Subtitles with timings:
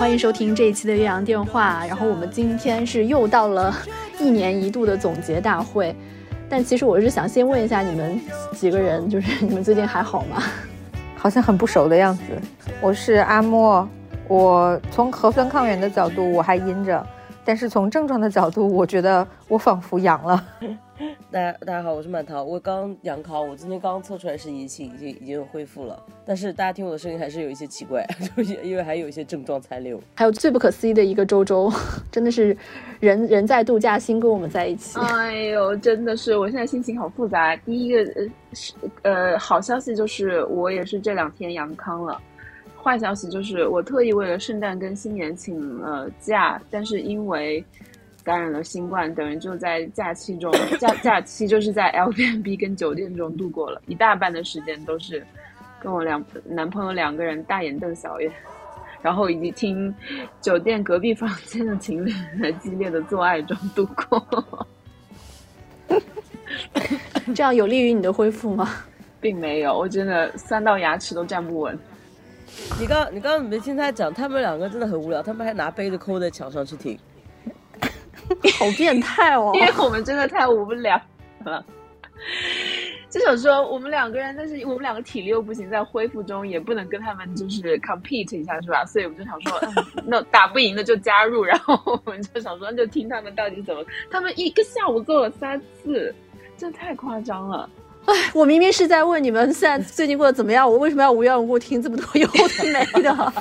[0.00, 1.84] 欢迎收听这一期的岳阳电话。
[1.86, 3.70] 然后我们今天是又到了
[4.18, 5.94] 一年一度的总结大会，
[6.48, 8.18] 但其实我是想先问一下你们
[8.54, 10.42] 几个人，就是你们最近还好吗？
[11.16, 12.22] 好像很不熟的样子。
[12.80, 13.86] 我是阿莫，
[14.26, 17.06] 我从核酸抗原的角度我还阴着，
[17.44, 20.42] 但是从症状的角度，我觉得我仿佛阳了。
[21.32, 26.04] 大家大家好，我是满桃，我刚阳康，我今天刚测出来是阴性，已经已经恢复了。
[26.26, 28.04] 但是大家听我的声音还是有一些奇怪，
[28.36, 30.02] 就是因为还有一些症状残留。
[30.16, 31.72] 还有最不可思议的一个周周，
[32.10, 32.56] 真的是
[32.98, 34.98] 人人在度假，心跟我们在一起。
[34.98, 37.54] 哎呦，真的是，我现在心情好复杂。
[37.58, 38.04] 第一个
[38.52, 42.20] 是呃好消息就是我也是这两天阳康了，
[42.82, 47.64] 坏消息就是我特意为了圣诞跟新年请了假，但是因为。
[48.30, 55.26] 感染了新冠，等于就在假期中， 假假期就是在 L B N B 跟酒店中度过了一大半的时间，都是
[55.80, 58.30] 跟我两男朋友两个人大眼瞪小眼，
[59.02, 59.92] 然后以及听
[60.40, 64.66] 酒店隔壁房间的情侣在激烈的做爱中度过。
[67.34, 68.76] 这样有利于你的恢复吗？
[69.20, 71.76] 并没有，我真的酸到牙齿都站不稳。
[72.78, 76.96] 你刚你刚刚没听他讲，他们两个真的很无聊，他们还拿杯子抠在墙上去听。
[78.58, 79.52] 好变态哦！
[79.54, 81.00] 因为我们真的太无聊
[81.44, 81.64] 了，
[83.08, 88.84] 就想说我们两个人，但是我们两个体力又不行，在恢复中也不能跟他们就是 compete 一下，是吧？
[88.84, 89.60] 所以我们就想说，
[90.06, 93.84] 那打不赢的就加入，然后我们就想说，就听他们到底怎么。
[94.10, 96.14] 他们一个下午做了三次，
[96.56, 97.68] 这太夸张了！
[98.06, 103.32] 哎，我明明是在问你们现在最近过得怎么样，我为什么要无缘无故听这么多有的没的？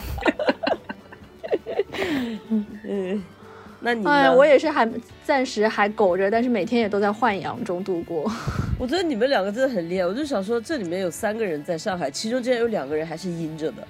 [2.84, 3.24] 嗯。
[3.82, 4.90] 那你哎，我也是还
[5.24, 8.30] 暂时还苟着，但是每天也都在换阳中度过。
[8.78, 13.88] 我觉得你们两个真的很厉害，我就想说，这里面有三个人在上海，其中竟然有两个人还是阴着的，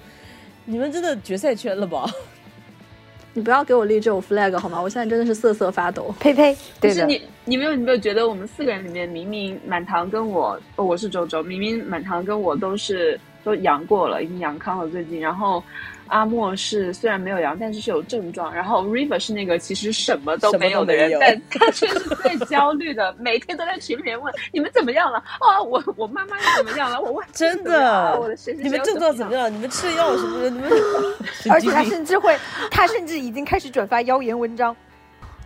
[0.64, 2.08] 你们真的决赛圈了吧？
[3.32, 4.82] 你不要给我立这种 flag 好吗？
[4.82, 6.12] 我现在真的是瑟瑟发抖。
[6.18, 6.56] 呸呸！
[6.80, 15.62] 不是你，你没有你没有觉得我们四个人里面，明明满堂跟我，哦我是周周，明明满堂跟我都是都阳过了，已经阳康了最近，然后。
[16.10, 18.52] 阿莫是虽然没有阳，但是是有症状。
[18.52, 25.62] 然后 River 是那个其实什么都没有的人，但他却是最焦虑的，每天都在群里面问你们怎么样了啊？
[25.62, 27.00] 我我妈妈又怎么样了？
[27.00, 29.48] 我问真的，我的谁你们症状怎么样？
[29.54, 30.50] 你们吃药什么的？
[30.50, 30.68] 你们
[31.48, 32.36] 而且他甚至会，
[32.72, 34.74] 他甚至已经开始转发谣言文章。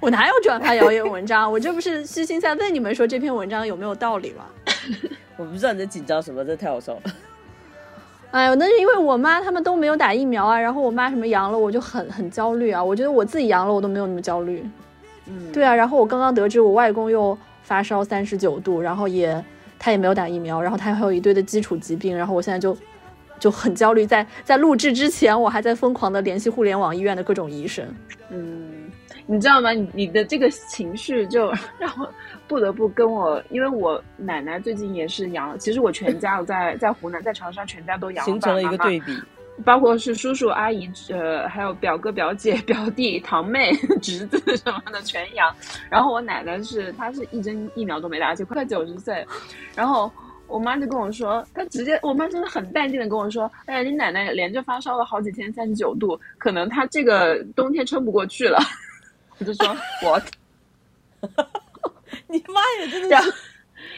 [0.01, 1.53] 我哪有转发谣言文章？
[1.53, 4.47] 我这不是虚心在问你们说这篇文章有没有道理吗？
[5.37, 7.03] 我不知道你在紧张什么，这太好笑了。
[8.35, 12.83] 哎呦，那是因为我妈他们都没有打疫苗啊，然后我妈什么阳了，我就很很焦虑啊。
[12.83, 14.69] 我觉得我自己阳了，我都没有那么焦虑。
[15.29, 15.73] 嗯，对啊。
[15.73, 19.41] 然后我刚刚得知我外公又发烧三十九度，然后也
[19.79, 22.77] 他也没有打疫苗，然后他还有一堆的基础疾病，然后我现在就
[23.39, 24.05] 就很焦虑。
[24.05, 27.85] 在在录制之前，我还在疯狂的联系互联网医院的各种医生。
[28.31, 28.84] 嗯，
[29.27, 29.71] 你知道吗？
[29.73, 32.09] 你你的这个情绪就 让我。
[32.47, 35.57] 不得不跟我，因为我奶奶最近也是阳了。
[35.57, 38.31] 其实我全家我在 在湖南，在长沙，全家都阳了。
[38.31, 39.19] 形成了一个对比，
[39.65, 45.51] 包括是叔叔阿姨，呃，还有表哥表姐 表弟堂妹侄子什么的全阳。
[45.89, 49.27] 然后我奶奶是，她是一针疫苗都没打，而且快九十岁。
[49.75, 50.13] 然后
[50.47, 58.59] 我妈就跟我说，她直接，我妈真的很淡定的跟我说：“哎呀，你奶奶连着发烧了好几天，三十九度，可能她这个冬天撑不过去了。”
[59.39, 59.67] 我就说
[60.03, 60.25] ：“what？。”
[62.29, 63.17] 你妈也真的，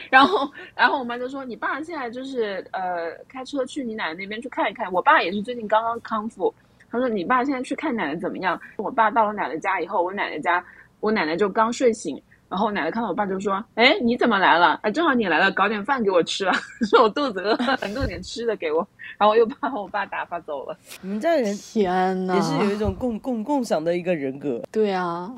[0.09, 6.53] 然后，然后我妈就说：“你爸现在就是呃，开车去你奶奶那边去看一看。”我爸也是最近刚刚康复，
[6.89, 10.63] 他说：“你爸现在去看奶奶怎么样？”我爸到了奶奶家以后，我奶奶家，
[10.99, 14.79] 我奶奶就刚睡醒，然后我奶奶看到我爸就说：“哎，你怎么来了？
[14.83, 16.53] 哎，正好你来了，搞点饭给我吃了，
[16.89, 17.55] 说我肚子饿，
[17.93, 18.87] 弄点吃的给我。”
[19.17, 20.77] 然后我又把我爸打发走了。
[21.01, 24.61] 你们家人天呐，也是有一种共共共享的一个人格。
[24.71, 25.33] 对啊。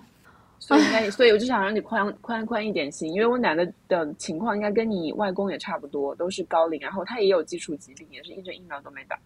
[0.61, 9.17] 所以应该，所以我就想让你宽宽宽一点心，因为我奶奶的情况应该跟你外公也差不多，都是高龄，然后他也有基础疾病，也是一针疫苗都没打，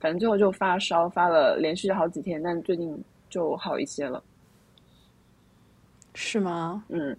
[0.00, 4.22] 反正最后就发烧，发了连续好几天，但最近就好一些了。
[6.14, 6.82] 是吗？
[6.88, 7.14] 嗯，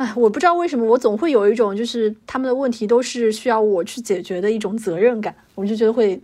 [0.00, 6.18] 哎，我不知道为什么，我总会有一种就是他们的问题都是需要我去解决的一种责任感，我就觉得会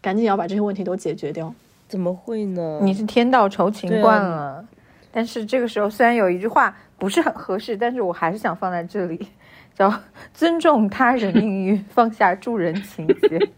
[0.00, 1.54] 赶紧要把这些问题都解决掉。
[1.86, 2.80] 怎么会呢？
[2.82, 4.64] 你是天道酬勤惯了。
[5.12, 9.28] 但是这个时候，虽然有一句话不是很合适，但是我还是想放在这里，
[9.74, 9.92] 叫
[10.32, 13.48] 尊重他人命运，放下助人情节。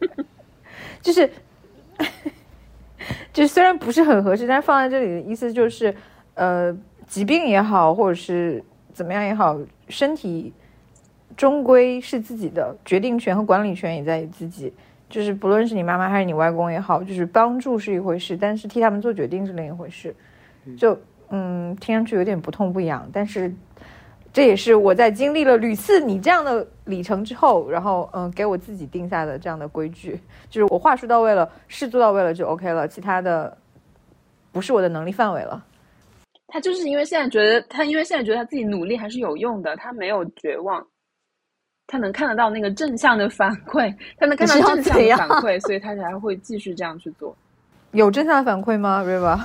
[1.01, 1.31] 就是，
[3.33, 5.95] 就虽然不是很合适，但是放在这里的意思就是，
[6.35, 6.77] 呃，
[7.07, 9.59] 疾病也好，或者是怎么样也好，
[9.89, 10.53] 身体
[11.37, 14.73] 终归是自己的，决定权和管理权也在于自己。
[15.09, 20.15] 就是不论是你妈妈还是你外公也好，就是帮助是一回事，但是替他们做决定是另一回事。
[20.79, 20.99] 就
[21.29, 23.53] 嗯，听上去有点不痛不痒，但是
[24.33, 30.19] 这也是我在经历了屡次你这样的里程之后，然后嗯，给我自己定下的这样的规矩，
[30.49, 33.55] 就是我话说到位了，事做到位了就 OK 了，其他的
[34.51, 35.63] 不是我的能力范围了。
[36.53, 40.87] 他就是因为现在觉得他，因为现在觉得他自己努力还是有用的，他没有绝望，
[41.87, 47.35] 他能看得到那个正向的反馈，他能看到正向的反馈，所以他才会继续这样去做。
[47.93, 49.41] 有正向的反馈吗，Riva？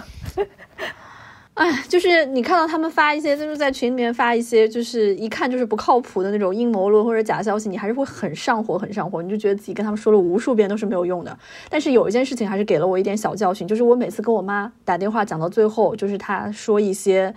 [1.57, 9.23] 哎，就是你看到他们发一些，就是在群里面发一些，就是一看就是不靠谱的那种阴谋论或者假消息，你还是会很上火，很上火。
[9.23, 11.35] 你就觉得自己跟他们说了无数遍都是没有用的。
[11.67, 17.33] 但是有一件事情还是给了我一点小教训，就是我每次跟我妈打电话讲到最后，就是她说一些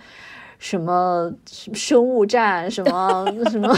[0.59, 1.33] 什么
[1.73, 3.75] 生物战，什么 什么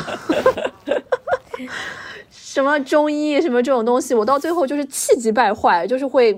[2.30, 6.38] 什么中医，什么这种东西，我到最后就是气急败坏，就是会。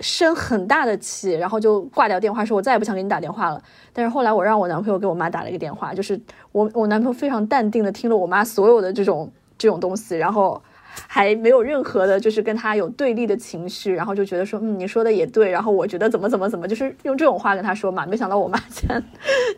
[0.00, 3.62] 生很大的气，然后就挂掉电话，说我再也不想给你打电话了。
[3.92, 6.20] 但是后来我让我男朋友给我妈打了一个电话，就是
[6.52, 10.62] 我我男朋友非常淡定的听了我妈所有的这种这种东西，然后
[11.06, 18.06] 还没有任何的，就是跟他有对立的情绪，然后就觉得说，嗯，你说的也对，然后我觉得怎么怎么怎么，就是用这种话跟他说嘛。
[18.06, 19.02] 没想到我妈竟然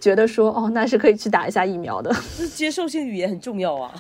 [0.01, 2.15] 觉得说，哦，那是可以去打一下疫苗的。
[2.55, 3.93] 接受性语言很重要啊。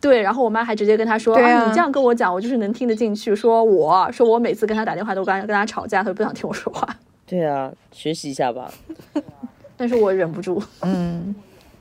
[0.00, 3.36] 对，然后我妈还直接跟他说：“啊，你这样跟我讲，我就是能听得进去。
[3.36, 6.88] 说我说我每次跟他打电话都跟跟他吵架，他不想听我说话。
[7.26, 8.72] 对啊，学习一下吧。
[9.76, 11.34] 但是我忍不住， 嗯，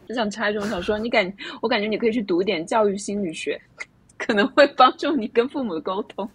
[0.08, 1.32] 就想插一句，我想说，你感
[1.62, 3.60] 我感觉你可以去读点教育心理学，
[4.18, 6.30] 可能会帮助你跟父母的沟通。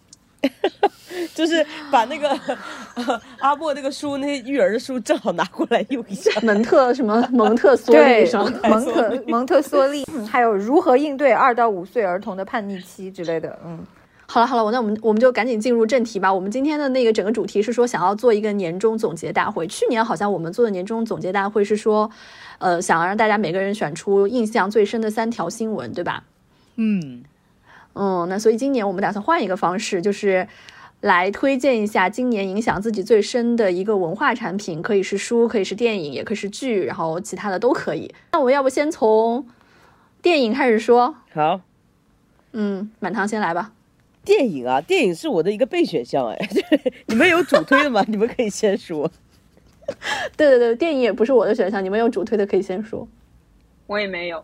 [1.35, 2.39] 就是把那个
[3.39, 6.31] 阿莫那个书，那些育儿的书正好拿过来用一下。
[6.43, 13.59] 蒙特什么蒙特梭利什么蒙特蒙特梭利，还有如何应对二到五岁儿童的叛逆期之类的。
[13.65, 13.85] 嗯，
[14.27, 16.33] 好了好了，我那我们我们就赶紧进入正题吧。
[16.33, 19.67] 我们今天的那个整个主题是说想要做一个年终总结大会。
[19.67, 22.11] 去年好像我们做的年终总结大会是说，
[22.59, 26.25] 呃，想要让大家每个人选出印象最深的三条新闻，对吧？
[26.77, 27.23] 嗯。
[27.95, 30.47] 嗯，那所以今年我们打算换一个方式，就是
[31.01, 38.13] 来推荐一下今年影响自己最深的一个文化产品，可以是书，可以是电影，也可以是剧，然后其他的都可以。
[38.33, 39.47] 那我们要不先从
[40.23, 41.15] 电影开始说？
[41.33, 41.61] 好，
[42.53, 43.73] 嗯，满堂先来吧。
[44.25, 46.49] 电影啊，电影是我的一个备选项， 哎，
[47.07, 48.03] 你们有主推的吗？
[48.09, 49.11] 你们可以先说。
[50.35, 53.07] 对对对，电影也不是我的选项，你们有主推的可以先说。
[53.87, 54.43] 我也没有。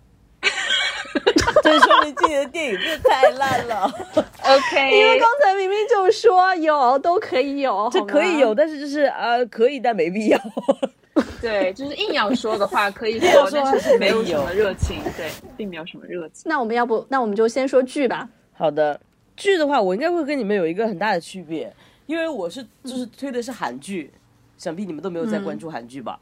[1.63, 3.85] 这说明今年的电影真的太烂了。
[3.85, 10.39] OK， 因为刚才明明就说有都可以有，这可以有，但是就是呃，可以但没必要。
[11.41, 16.45] 对，就是硬要说的话可以说，但是没有什么热情，对，并没有什么热情。
[16.47, 18.29] 那我们要不，那我们就先说剧吧。
[18.53, 18.99] 好的，
[19.37, 21.73] 剧的话，我应该会跟你们有一个很大的区别，
[22.07, 24.11] 因为我是就是推的是韩剧，
[24.57, 26.19] 想必你们都没有在关注韩剧吧？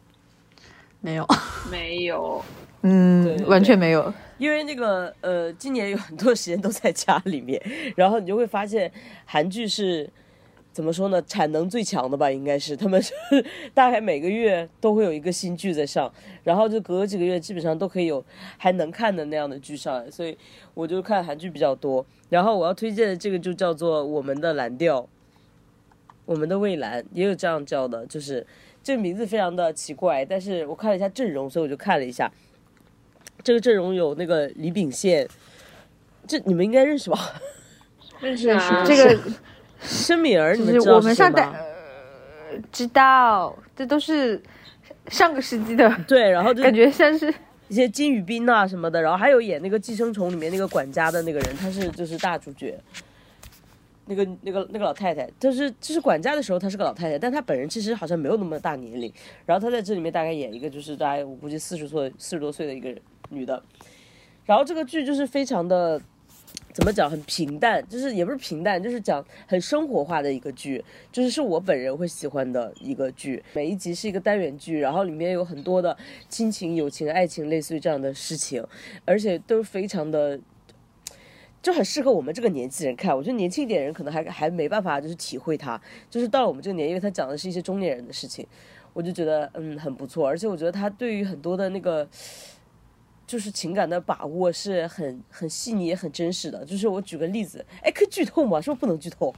[1.01, 1.27] 没有，
[1.71, 2.43] 没有。
[2.83, 7.61] 嗯，完全没有，因为那个呃，今年有很多时间都在家里面，
[7.97, 8.91] 然后你就会发现
[9.25, 10.09] 韩剧是
[10.71, 13.13] 怎么说呢，产能最强的吧，应该是他们是
[13.75, 16.13] 大概每个月都会有一个新剧在上，
[16.45, 18.25] 然后就隔几个月基本上都可以有
[18.57, 20.39] 还能看的那样的剧上来，所以
[20.75, 22.07] 我就看韩剧比较多。
[22.29, 25.03] 然后我要推荐的这个就叫做《我们的蓝调》，
[26.25, 28.47] 我们的蔚蓝也有这样叫的，就是
[28.85, 32.31] 这个名字非常的奇怪，但是我看了一下阵容，所以我就看了一下。
[33.49, 35.27] 这个阵容有那个李秉宪，
[36.27, 37.19] 这你们应该认识吧？
[38.21, 38.85] 认识啊。
[38.87, 39.19] 这个
[39.81, 41.15] 申敏儿，你们知道吗？
[42.71, 44.39] 知道，这都是
[45.07, 45.91] 上个世纪的。
[46.07, 47.33] 对，然后就 感觉像是
[47.69, 52.79] 一些金宇彬啊什么的，然后还有演那个《寄生虫》里面那个管家的那个人，他是就是大主角。
[54.05, 59.11] 那个那个那个老太太，就是就是管家的时候，她是个老太太，但她本人其实好像没有那么大年龄。
[59.47, 62.95] 然后她在这里面大概演一个，就是大概我估计四十岁四十多岁的一个
[63.31, 63.63] 女的。
[64.45, 66.01] 然后这个剧就是非常的
[66.73, 70.83] 怎么讲，很平淡，就是也不是平淡，就是讲很生活化的一个剧，
[71.13, 73.43] 就是是我本人会喜欢的一个剧。
[73.53, 75.97] 每一集是一个单元剧，然后里面有很多的
[76.29, 78.65] 亲情、友情、爱情，类似于这样的事情，
[79.05, 80.39] 而且都是非常的。
[81.61, 85.79] 就很适合我们这个年纪人看，我觉得年轻一点人可能还还没办法，就是体会它。
[86.09, 88.47] 就是到了我们这个年，因为他讲的是一些中年人的事情，
[88.93, 90.27] 我就觉得嗯很不错。
[90.27, 92.09] 而且我觉得他对于很多的那个
[93.29, 96.65] 就是情感的把握是很很细腻也很真实的。
[96.65, 98.61] 就是我举个例子，哎，可以剧透吗？
[98.61, 99.33] 是不是不能剧透？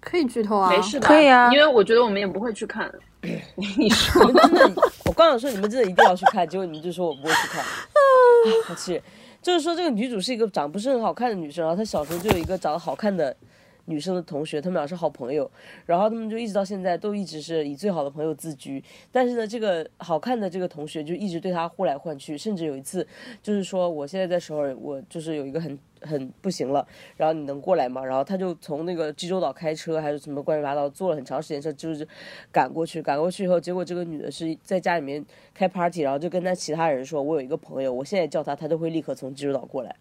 [0.00, 1.52] 可以剧透啊，没事的，可以啊。
[1.52, 2.92] 因为我觉得我们也不会去看。
[3.20, 7.62] 你 说，你们真的，我刚想说你们真的一定要去看，结果你们就说我不会去看，
[8.64, 9.02] 好气人。
[9.42, 13.36] 就是说，这个女主是一个长不是很好看的女生，然后她小时候就有一个长得好看的
[13.88, 15.50] 女生的同学，他们俩是好朋友，
[15.86, 18.82] 然后他们就一直到现在都一直是以最好的朋友自居。
[19.10, 23.06] 但是呢，这个好看的这个同学就一直对他呼来唤去，甚至有一次
[23.42, 28.04] 就是说，我现在在首尔，我就是有一个很很不行了，然后你能过来吗？
[28.04, 32.06] 然后他就从那个济州岛开车还是什么乱七八糟，坐了很长时间车，就是
[32.52, 33.00] 赶过去。
[33.00, 39.96] 赶过去以后，结果这个女的是在家里面开 party，然后就跟他其他人说，我有一个朋友，我现在叫他，他都会立刻从济州岛过来。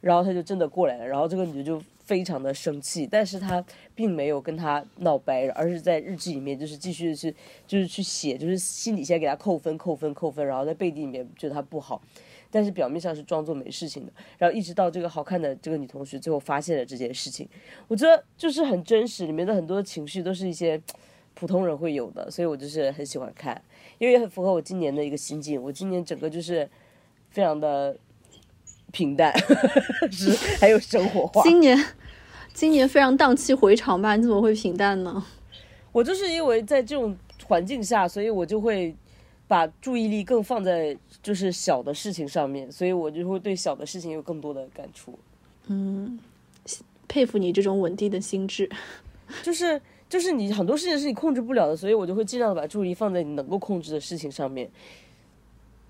[0.00, 3.64] 然后他就真的过来了，然后这个女的就非常的生气，但是她
[3.94, 7.34] 并没有跟他闹掰，而是在日记里面就是继续去
[7.66, 12.02] 就是去写，就是心底先给他扣分扣分扣分，然后在背地里面觉得他不好，
[12.50, 17.48] 但是表面上是装作没事情的，然后一直到这个好看的这个女同学最后发现了这件事情，
[17.86, 20.80] 我觉得就是很真实，里面的很多情绪都是一些
[21.34, 23.62] 普通人会有的，所以我就是很喜欢看，
[23.98, 26.68] 因为也很符合我今年的一个心境，我今年整个就是
[27.28, 27.96] 非常的。
[28.90, 29.32] 平淡，
[30.12, 31.42] 是还有生活化。
[31.42, 31.78] 今年，
[32.52, 34.16] 今年非常荡气回肠吧？
[34.16, 35.24] 你怎么会平淡呢？
[35.92, 37.16] 我就是因为在这种
[37.46, 38.94] 环境下，所以我就会
[39.48, 45.18] 把注意力更放在就是小的事情上面，所以我就会对小的事情有更多的感触。
[45.66, 46.18] 嗯，
[47.08, 48.70] 佩服你这种稳定的心智。
[49.42, 54.70] 就是就是你很多事情是你控制不了的，所以我就会尽量的把注意力放在你能够控制的事情上面。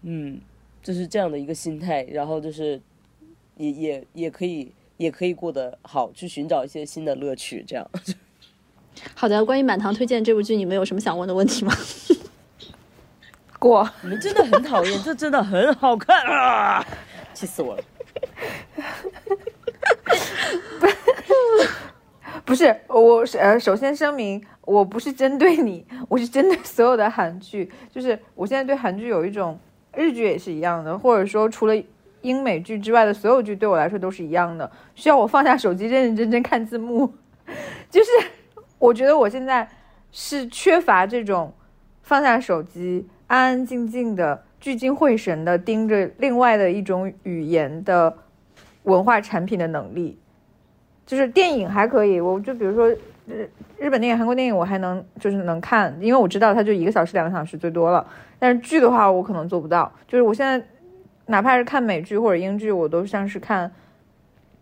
[0.03, 0.41] 嗯，
[0.83, 2.81] 就是这样的一个心态，然后就是。
[3.61, 7.87] 也也也可以，也可以过得好，去寻找一些新的乐趣，这样。
[9.15, 11.73] 好的，关于满堂推荐这部剧，你们有什么想问的问题吗？
[13.61, 16.83] 过，你们真的很讨厌，这真的很好看啊！
[17.35, 17.85] 气死我了。
[22.47, 27.71] 不是，我是呃，首先声明，我不是针对你，我是针对所有的韩剧。
[27.91, 29.61] 就是我现在对韩剧有一种，
[29.95, 31.75] 日剧也是一样的，或者说除了。
[32.23, 37.13] 英美剧之外的所有剧对我来说都是一样的，需要我放下手机认认真真看字幕。
[37.91, 38.11] 就是
[38.79, 39.69] 我觉得我现在
[40.13, 41.53] 是缺乏这种
[42.03, 48.17] 放下手机、安安静静的、聚精会神的盯着另外的一种语言的
[48.85, 50.19] 文化产品的能力。
[51.07, 52.89] 就是电影还可以，我就比如说
[53.27, 58.07] 日日本电影、韩国电影，我还能就是能看，因为我知道它就一个小时、两个小时最多了。
[58.39, 59.91] 但是剧的话，我可能做不到。
[60.07, 60.65] 就是我现在。
[61.31, 63.71] 哪怕是看美剧或者英剧，我都像是看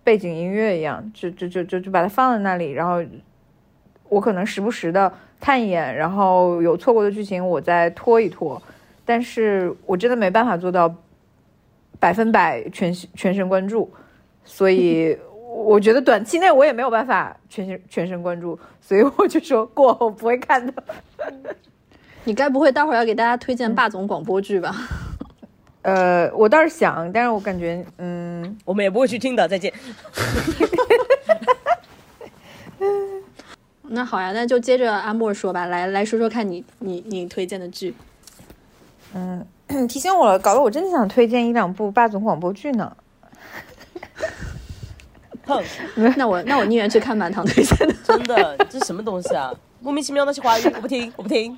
[0.04, 3.02] 背景音乐一样，就就就就就把它放在那里，然后
[4.08, 8.62] 我可能时不时的看一眼，然后有错过的剧情我再拖一拖，
[9.04, 10.94] 但是我真的没办法做到
[11.98, 13.90] 百分百全全神贯注，
[14.44, 20.72] 所以我觉得短期内我也没有办法全神全神贯注，所以我就说过我不会看的。
[22.24, 24.74] 你该不会待会儿要给大家推荐霸总广播剧吧？
[25.82, 29.46] 呃，我倒是想，但是我感觉，嗯，我们也不会去听的。
[29.48, 29.72] 再见。
[33.90, 37.94] 那好呀，那就接着阿莫说吧，来来说说看你你你推荐的剧。
[39.14, 39.46] 嗯，
[39.88, 42.94] 提醒我了，搞得我真的想推荐一两部霸总广播剧呢。
[45.46, 45.64] 哼，
[46.16, 47.94] 那我那我宁愿去看满堂推荐的。
[48.04, 49.50] 真的，这什么东西啊？
[49.80, 51.56] 莫名其妙那些话语，我不听，我不听。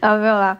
[0.00, 0.58] 啊，没有啦。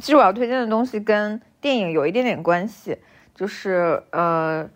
[0.00, 2.98] 其实我要推荐的东西跟电影有一点点关系，
[3.34, 4.68] 就是呃，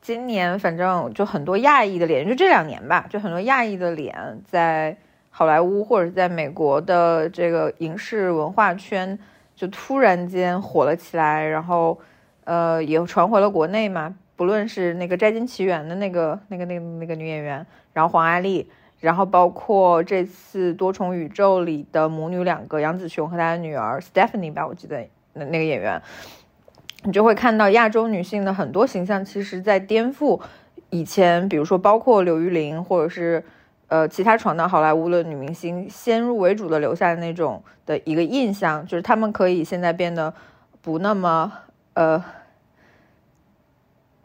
[0.00, 4.96] 今年反正就很多亚裔的脸，就这两年吧，就很多亚裔的脸在
[5.30, 9.18] 好莱坞或者在美国的这个影视文化圈
[9.54, 11.98] 就突然间火了起来，然后
[12.44, 18.70] 呃也传回了国内嘛，不论是那个《摘金奇缘》的那个那个那个那个女演员，然后黄阿丽。
[18.98, 26.00] 然后包括这次多重宇宙里的母女两个杨紫琼和她的女儿 Stephanie 吧，我记得那那个演员，
[27.04, 30.40] 你就会看到亚洲女性的很多形象，其实在颠覆
[30.90, 33.44] 以前，比如说包括刘玉玲或者是
[33.88, 40.32] 呃其他闯荡好莱坞的女明星先入为主的留下的那种的一个印象，就是她们可以现在变得
[40.80, 41.52] 不那么
[41.92, 42.24] 呃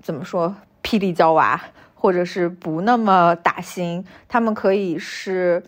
[0.01, 1.62] 怎么说霹雳娇娃。
[2.01, 5.62] 或者是不那么打心，他们可以是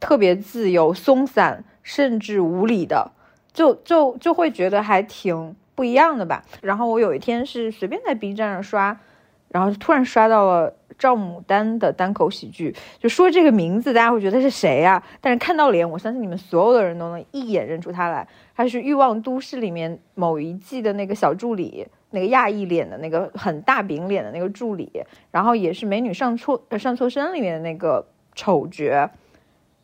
[0.00, 3.12] 特别自由、松散，甚至无理的，
[3.52, 6.42] 就就就会觉得还挺不一样的吧。
[6.62, 8.98] 然后我有一天是随便在 B 站上刷，
[9.48, 15.02] 然后突然刷到了赵牡丹的单口喜剧，就说这个名字，大家会觉得是谁呀？
[15.20, 21.86] 但是看到脸，我相信你们所有的人都能一眼认出他来，他是《欲望都市》里面某一季的那个小助理。
[22.10, 24.90] 那个亚裔脸的那个很大饼脸的那个助理，
[25.30, 29.10] 然后也是《美女上错上错身》里面的那个丑角，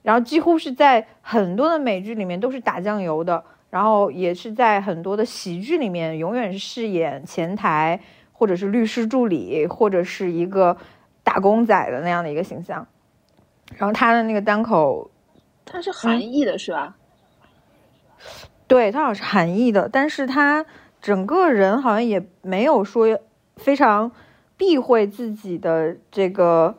[0.02, 8.00] 然后几乎是在很多的美剧里面都是打酱油的，然后也是在很多的喜剧里面永远是饰演前台
[8.32, 10.76] 或者是律师助理，或者是一个
[11.22, 12.86] 打工仔的那样的一个形象。
[13.76, 15.10] 然后他的那个单口，
[15.64, 16.96] 他是韩裔的是吧？
[18.66, 20.64] 对他好像是韩裔的，但是他
[21.02, 23.18] 整个人好像也没有说
[23.56, 24.10] 非常
[24.56, 26.76] 避讳自己的这个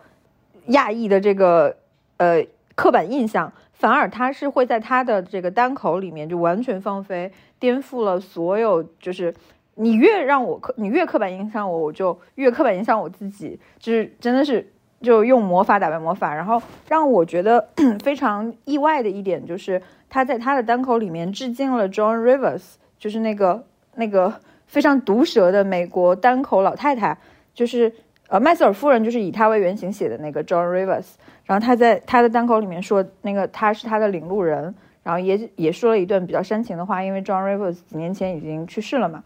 [0.68, 1.75] 亚裔的这个
[2.18, 9.34] 呃刻板印象，反而他是会在他的这个单口里面就完全放飞，颠覆了所有，就是
[9.75, 16.34] 你越让我刻，你越刻板印象我，我就越刻板印象我自己，就是真的是就用魔法打败魔法。
[16.34, 17.70] 然后让我觉得
[18.01, 19.82] 非常意外的一点就是。
[20.10, 24.33] 他在他的单口里面致敬了 John Rivers，就是那个那个
[24.67, 27.17] 非常毒舌的美国单口老太太，
[27.53, 27.91] 就是
[28.27, 31.05] 呃麦瑟尔夫人，就是以她为原型写的那个 John Rivers。
[31.45, 34.73] 然后他在他的单口里面说，那个他是他的领路人，
[35.03, 39.23] 然后也也说了一段比较煽情的话，因为 John Rivers 几年前已经去世了嘛。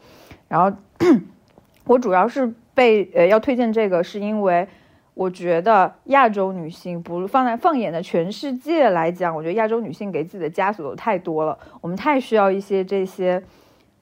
[0.48, 0.76] 然后
[1.86, 4.68] 我主要是被呃要推荐这个，是因为。
[5.14, 11.58] 我觉得亚洲女性不放在放眼的全世界来讲，我觉得亚洲女性给自己的枷锁都太多了。
[11.82, 13.42] 我们太需要一些这些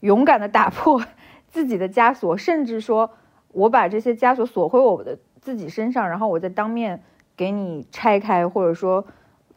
[0.06, 1.04] 勇敢的打破
[1.50, 3.10] 自己的枷锁，甚至说
[3.52, 7.02] 我把这些枷锁锁回我的自己身上，然后我再当面
[7.36, 9.06] 给你拆开，或者说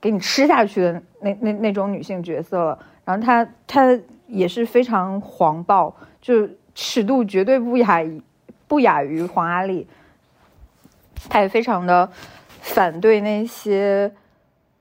[0.01, 2.79] 给你吃下去的那 那那种女性角色了。
[3.05, 8.23] 然后她她也是非常黄暴，就尺度绝对不亚于
[8.67, 9.87] 不亚于黄阿丽。
[11.29, 12.09] 他也非常的
[12.61, 14.13] 反对那些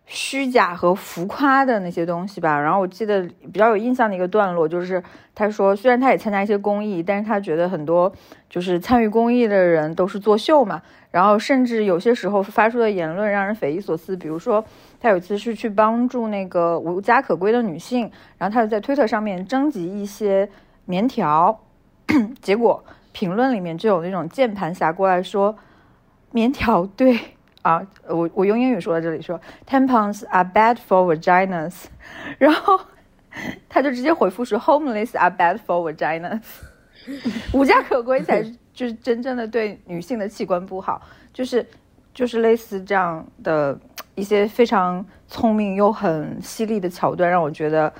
[0.08, 2.60] 虚假和浮夸的那些东西吧。
[2.60, 3.22] 然后我记得
[3.52, 5.04] 比较有印象的一个段落，就是
[5.36, 8.12] 他说，虽然他也参加一些公益，但是他觉得很多
[8.50, 10.82] 就是参与公益的人都是作秀嘛。
[11.12, 14.16] 然后甚至有些时候发出的言论让人匪夷所思。
[14.16, 14.64] 比如说，
[15.00, 20.50] 他有一次是去帮助那个无家可归的女性，然后他就在推特上面征集一些
[20.86, 21.60] 棉条，
[22.42, 25.58] 结果评论里面就有那种键盘侠过来说。
[26.32, 27.18] 棉条对
[27.68, 29.38] 啊，我我用英语说到这里说
[29.70, 31.74] ，tampons are bad for vaginas，
[32.40, 32.80] 然后
[33.68, 36.40] 他就直接回复说，homeless are bad for vaginas，
[37.52, 41.02] 无家可归才是就是真正的对女性的器官不好，
[41.34, 41.68] 就是
[42.14, 43.78] 就是类似这样的
[44.16, 47.92] 一些非常聪明又很犀利的桥段，让我觉得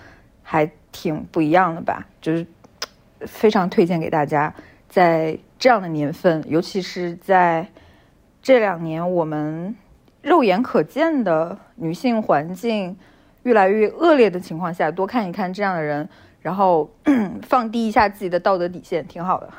[0.44, 2.48] 还挺不一样的吧，就是
[3.26, 4.54] 非常推荐给大家，
[4.88, 7.68] 在这样的年份，尤其是在。
[8.48, 9.76] 这两年，我们
[10.22, 12.96] 肉眼可见的女性环境
[13.44, 16.08] 越来越恶劣的情况下，多看一看这样的人，
[16.40, 16.90] 然后
[17.44, 19.50] 放低一下自己的道德底线，挺好的。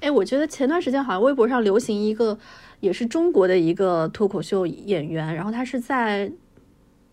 [0.00, 2.36] 哎，我觉得前段时间好像微博上流行一个，
[2.80, 6.32] 也是中国的一个脱口秀演员，然后他是在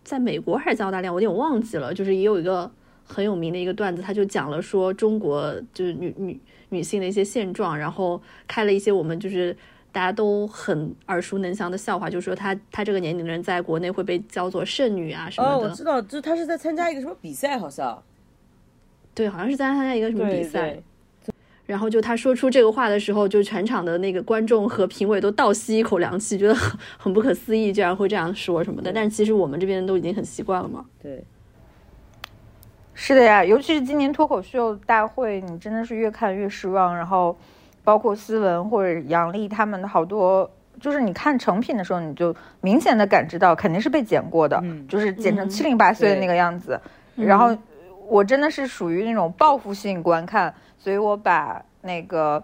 [0.02, 1.94] 在美国还是在澳大利亚，我有点忘记了。
[1.94, 2.68] 就是也有一个
[3.04, 9.56] 很有名的一个段子，他就讲了说中国就是女女女性的一些现状，然后开了一些我们就是。
[9.92, 15.54] 大家都很耳熟能详的笑话，就是说她她这个年龄的人在国内会被叫做剩女啊什么的。
[15.56, 18.00] 哦，我知道，就是她是在参加一个什么比赛，好像。
[19.14, 20.78] 对，好像是在参加一个什么比赛。
[21.66, 28.92] 然后就她说出这个话的时候，就全场的那个观众和评委都倒吸一口凉气，觉得很 很不可思议，居然会这样说什么的。
[28.92, 30.84] 但是其实我们这边都已经很习惯了嘛。
[31.02, 31.24] 对。
[32.94, 37.36] 是的呀，尤其是今年脱口秀大会，你真的是越看越失望，然后。
[37.82, 46.80] 包括思文或者杨笠他们的好多，就是你看成品的时候，你就明显的感知到肯定是被剪过的，就是剪成七零八碎的那个样子。
[47.16, 47.56] 然后
[48.08, 52.42] 我真的是属于那种报复性观看，所以我把那个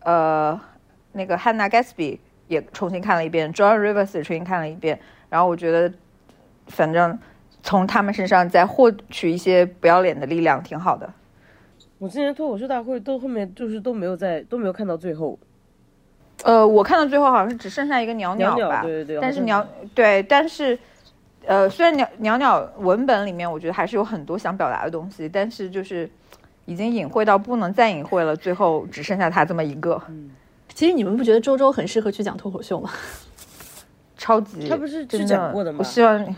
[0.00, 0.60] 呃
[1.12, 2.18] 那个 Hannah Gatsby
[2.48, 4.98] 也重新看了一遍，John Rivers 也重新看了一遍。
[5.28, 5.92] 然后我觉得，
[6.68, 7.18] 反正
[7.62, 11.12] 从他们身上再获取一些不要脸的力量，挺好的。
[11.98, 15.38] 我今年脱口秀大会都后面就是都没有在都没有看到最后，
[16.44, 20.78] 呃，我看到最后好像是只剩下一个鸟鸟吧，对对对，但是鸟对，但是
[21.46, 26.10] 呃，虽然鸟鸟鸟文本里面我觉得还是有很多想表达的东西，但是就是
[26.66, 30.00] 已经隐晦到不能再隐晦了，最后只剩下他这么一个。
[30.08, 30.30] 嗯，
[30.74, 32.90] 其实你们不觉得周周很适合去讲脱口秀吗？
[34.18, 35.78] 超级，他不是去讲过的吗？
[35.78, 36.34] 我希望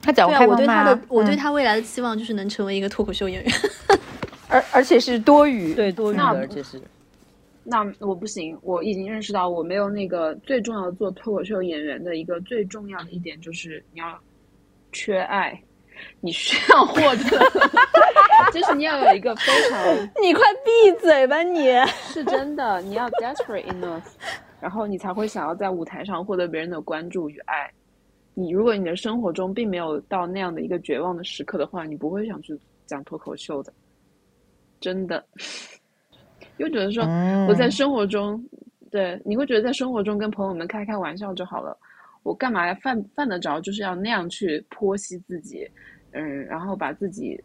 [0.00, 3.52] 他讲过，我对他的我对他未来的期望就是能成为一个脱口秀演员。
[4.52, 6.80] 而而且是多余，对多余的，而且是，
[7.64, 14.18] 那我不行，我已经认识到我没有那个最重要的做脱口秀演员的一个最重要的一点就是你要
[14.92, 15.58] 缺爱，
[16.20, 17.38] 你需要获得，
[18.52, 21.68] 就是你要有一个非常， 你快闭嘴吧你，
[22.12, 24.02] 是真的，你要 desperate enough，
[24.60, 27.70] 然后你才会想要在舞台上获得别人的关注与爱。
[28.34, 33.72] 你如果你的生活中并没有到那样的一个绝望的时刻的话，你不会想去讲脱口秀的。
[34.82, 35.24] 真的，
[36.58, 38.44] 又觉得说嗯我在生活中，
[38.90, 41.74] 对，你会觉得在生活中跟朋友们开开玩笑就好了，
[42.24, 45.66] 我干嘛要犯犯得着就是要那样去剖析自己，
[46.10, 47.40] 嗯，然后把自己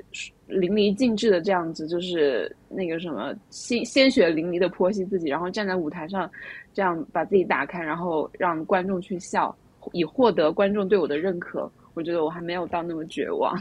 [0.47, 6.30] 淋漓尽致的这样子，就是那个什么鲜鲜血淋漓的剖析自己，然后站在舞台上，
[6.73, 9.56] 这样把自己打开，然后让观众去笑，
[9.93, 11.71] 以获得观众对我的认可。
[11.93, 13.58] 我觉得我还没有到那么绝望。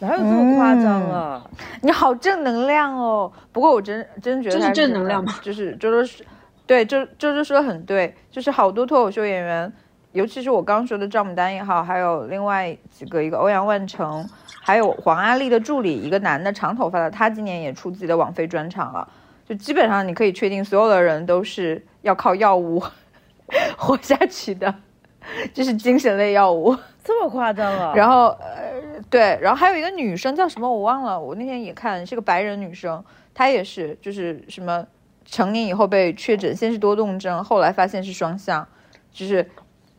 [0.00, 1.42] 哪有这么夸张啊？
[1.82, 3.30] 你好正能量哦！
[3.52, 6.24] 不过我真真觉得这是他正能量吗就是周周说，
[6.66, 9.70] 对周周周说的很对，就是好多脱口秀演员，
[10.12, 14.26] 尤其是我刚说的赵牡丹也好，还有另外几个，一个欧阳万成，
[14.62, 19.06] 还有黄阿丽的助理，一个男的长头发的，他今年也出自己的网飞专场了。
[19.46, 22.82] 就基本上你可以确定，所有的人都是要靠药物
[23.76, 24.74] 活下去的，
[25.52, 26.74] 就是精神类药物。
[27.02, 27.92] 这么夸张啊？
[27.96, 33.02] 然后呃，对，然后还有一个女生叫什么我忘了，我那天也看是个白人女生，
[33.34, 34.86] 她也是就是什么
[35.24, 38.66] 成年以后被确诊先是多动症，后来发现是双向，
[39.12, 39.48] 就是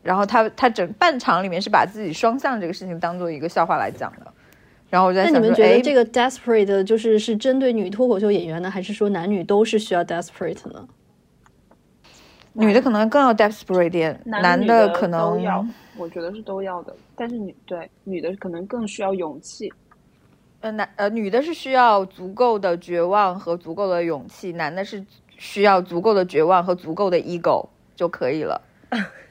[0.02, 4.32] 然后她她整半场里面是把自己双向这个事情当做一个笑话来讲的。
[4.88, 10.86] 然后我在那想那，你们觉得哎，这个 desperate 就是是针对女脱口秀演员呢，还是说男女都是需要 desperate 呢？
[12.52, 16.94] 女的可能更要 desperate 点，男的的可能都要，我觉得是都要的。
[17.16, 19.72] 但是女对女的可能更需要勇气。
[20.60, 25.04] 呃男呃女的是需要足够的绝望和足够的勇气，男的是
[25.36, 28.60] 需要足够的绝望和足够的 ego 就可以了。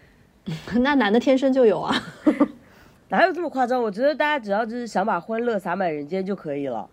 [0.81, 1.95] 那男的天生就有啊。
[3.09, 3.81] 哪有这么夸张？
[3.81, 6.89] 我觉得大家只要就是想把欢乐洒满人间就可以了。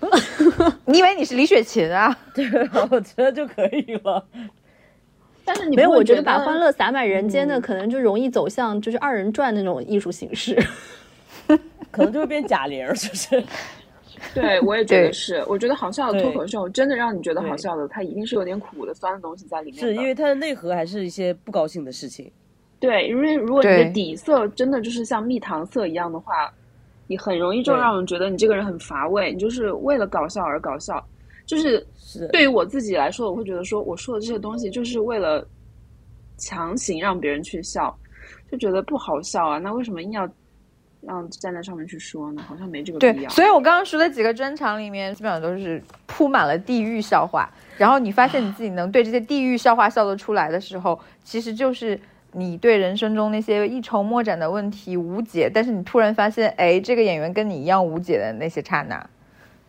[0.86, 2.16] 你以为你是李雪琴啊？
[2.34, 2.46] 对，
[2.90, 4.24] 我觉得就可以了。
[5.48, 10.54] 但是你没有，我觉得把欢乐洒满人间的，可能就容易走向就是二人转那种艺术形式。
[11.90, 13.42] 可能就会变贾玲儿，就是
[14.34, 15.42] 对，我也觉得是。
[15.48, 19.80] 我觉得好笑的脱口秀真的让你觉得好笑的，它一定是有点苦的、酸的东西在里面。
[19.80, 22.30] 是因为它的内核还是一些不高兴的事情。
[22.78, 26.52] 对，因为如果你的底色真的就是像蜜糖色一样的话，
[27.06, 31.02] 你很容易就让人觉得你这个人很乏味，你就是为了搞笑而搞笑。
[31.48, 35.44] 就是是对于我自己来说，我会觉得说我说的这些东西就是为了
[36.36, 37.98] 强行让别人去笑，
[38.52, 39.56] 就觉得不好笑啊。
[39.58, 40.28] 那为什么硬要
[41.00, 42.42] 让站在上面去说呢？
[42.46, 43.30] 好像没这个必对，要。
[43.30, 47.48] 所以我刚刚说的几个专场里面，基本上都是铺满了地狱笑话。
[47.78, 51.98] 然后你发现你自己能对这些地狱笑话笑得出来的时候，其实就是
[52.32, 59.08] 你对人生中那些一筹莫展的问题无解，但是你突然发现，哎，这个演员跟你一样无解的那些刹那，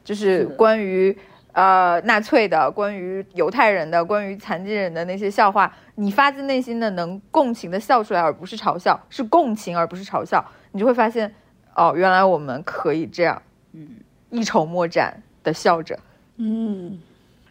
[0.03, 1.15] 就是关于
[1.59, 10.41] 呃纳粹的、关于犹太人的、关于残疾人的那些笑话，你发自内心的能共情的笑出来，而不是嘲笑，是共情而不是嘲笑，
[10.71, 11.35] 你就会发现，
[11.75, 13.41] 哦，原来我们可以这样，
[13.73, 13.89] 嗯，
[14.29, 15.99] 一筹莫展的笑着。
[16.37, 16.97] 嗯，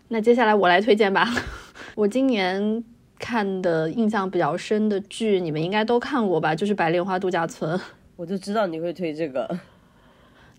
[0.09, 1.29] 那接下来我来推荐吧。
[1.95, 2.83] 我今年
[3.19, 6.55] 看的印象比较深的剧，你们应该都看过吧？
[6.55, 7.77] 就是《白莲花度假村》。
[8.17, 9.59] 我就知道你会推这个。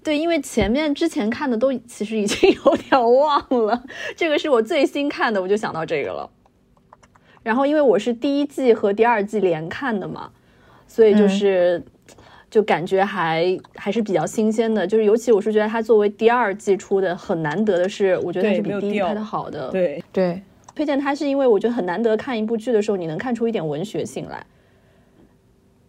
[0.03, 3.83] 对，因为前面之前看的都其实已经 有点忘了，
[4.15, 6.29] 这个是我最新看的，我就想到这个了。
[7.43, 10.31] 然后因为我是第一季和第二季连看的嘛，
[10.87, 11.81] 所以就是、
[12.49, 14.85] 就感觉还还是比较新鲜的。
[14.85, 19.69] 就是尤其我是觉得它作为第二季出的，很难得的是，我觉得它是比第一季拍的好的。
[19.69, 20.41] 对，对，
[20.75, 24.45] 推荐它是因为我觉得很难得看一部剧的时候，你能看出一点文学性来，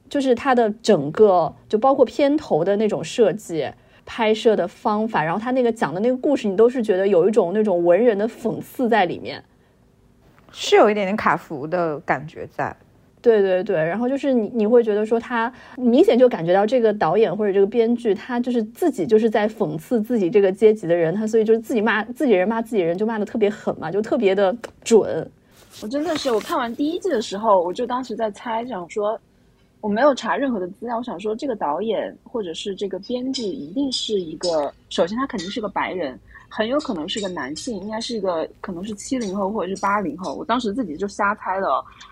[0.08, 3.68] 就是它的整个就包括片头的那种设计、
[4.12, 9.40] 拍摄的方法，然后他那个讲的那个故事，你都是觉得有一种那种文人的讽刺在里面。
[10.50, 12.74] 是有一点点卡服的感觉在。
[13.22, 25.30] 对对对，然后就是你你会觉得说他明显就感觉到这个导演或者这个编剧，他就是自己就是在讽刺自己这个阶级的人，他所以就是自己骂自己人骂自己人就骂的特别狠嘛，就特别的准。
[25.80, 29.16] 我真的是，我看完第一季的时候，我就当时在猜，想说
[29.80, 41.66] 我没有查任何的资料，我想说这个导演或者是这个编剧一定是一个，首先他肯定是个白人，很有可能是个男性，应该是一个可能是七零后或者是八零后，我当时自己就瞎猜的，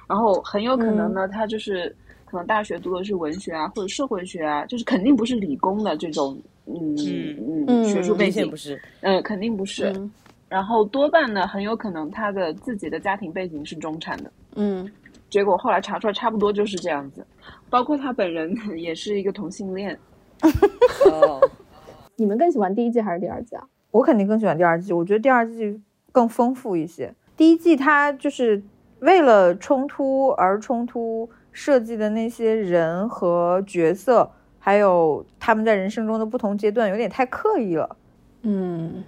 [0.08, 8.80] 然后很有可能呢，他就是可能大学读的是文学啊或者社会学啊，就是肯定不是理工的这种，嗯嗯嗯学术背景不，是。
[9.02, 9.92] 嗯，肯定不是。
[9.94, 10.10] 嗯
[10.48, 14.32] 然后多半呢，很有可能他的自己的家庭背景是中产的。
[14.54, 14.90] 嗯
[15.30, 17.26] 结果后来查出来，差不多就是这样子。
[17.70, 19.98] 包括他本人 也是一个同性恋。
[21.10, 21.40] 哦，
[22.16, 23.64] 你们更喜欢第一季还是第二季啊？
[23.90, 25.80] 我肯定更喜欢第二季，我觉得第二季
[26.12, 27.14] 更丰富一些。
[27.36, 28.62] 第一季它就是
[29.00, 37.96] 为了冲突而冲突设计的那些人和角色，还有他们在人生中的不同阶段，有点太刻意了。
[38.42, 39.02] 嗯，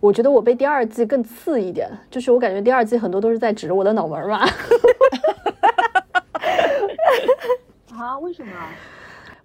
[0.00, 4.40] 我觉得我被第二季更刺一点，就是我感觉第二季很多都是在指着我的脑门嘛。
[8.04, 8.18] 啊？
[8.18, 8.52] 为什么？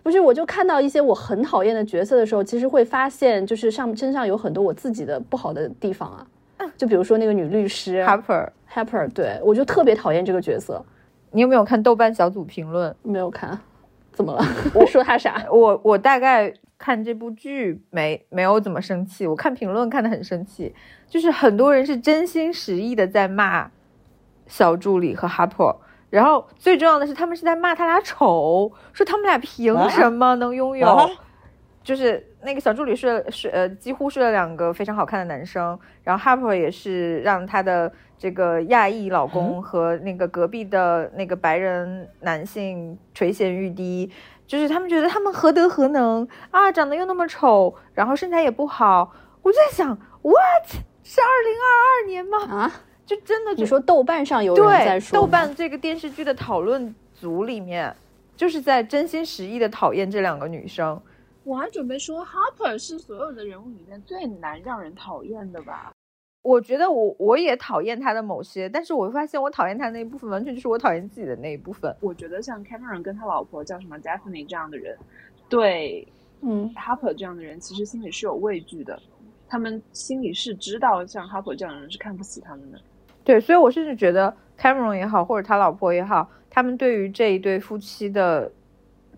[0.04, 6.26] 不是，我就看到一些我很讨厌的角色的时候，其实会发现，就是上身上有很多我自己的不好的地方啊。
[6.78, 10.84] 就比如说那个女律师 Harper，Harper，对我就特别讨厌这个角色。
[11.32, 12.96] 你有没有看豆瓣小组评论？
[13.04, 13.60] 没有看，
[14.12, 14.44] 怎么了？
[14.74, 15.46] 我 说他啥？
[15.52, 20.74] 我我大概看这部剧没没有怎么生气，我看评论看得很生气，
[21.08, 23.72] 就是很多人是真心实意的在骂
[24.46, 25.78] 小助理和 Harper，
[26.12, 31.10] 然后最重要的是他们是在骂他俩丑，说他们俩凭什么能拥有，啊？
[31.84, 44.12] 就是那个小助理睡了睡呃几乎睡了两个非常好看的男生，然后 Harper 也是让他的这个亚裔老公和那个隔壁的那个白人男性垂涎欲滴，
[44.46, 50.84] 就是他们觉得他们何德何能啊，长得又那么丑，然后身材也不好，我就在想，what？
[51.04, 52.38] 是二零二二年吗？
[52.58, 52.72] 啊？
[53.12, 57.94] 就真的就你说豆瓣上有人在说豆瓣这个电视剧的讨论组里面，
[58.38, 60.98] 就是在真心实意的讨厌这两个女生。
[61.44, 65.92] 我还准备说，Harper 是所有的人物里面最难让人讨厌的吧？
[66.42, 71.94] 我觉得我我也讨厌他的某些，但是我会发现我讨厌他那一部分，完全就是我讨厌自己的那一部分。
[72.00, 74.98] 我觉得像 Cameron 跟他老婆叫什么 Daphne 这样的人，
[75.50, 76.08] 对
[76.40, 78.98] 嗯 Harper 这样的人其实心里是有畏惧的，
[79.50, 82.80] 他们心里是知道像 Harper 这样的人是看不起他们的。
[83.24, 88.52] 对，所以我甚至觉得 Cameron 也好，或者他老婆也好，他们对于这一对夫妻的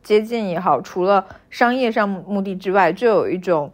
[0.02, 3.72] 接近也好，除了商业上目的之外，就有一种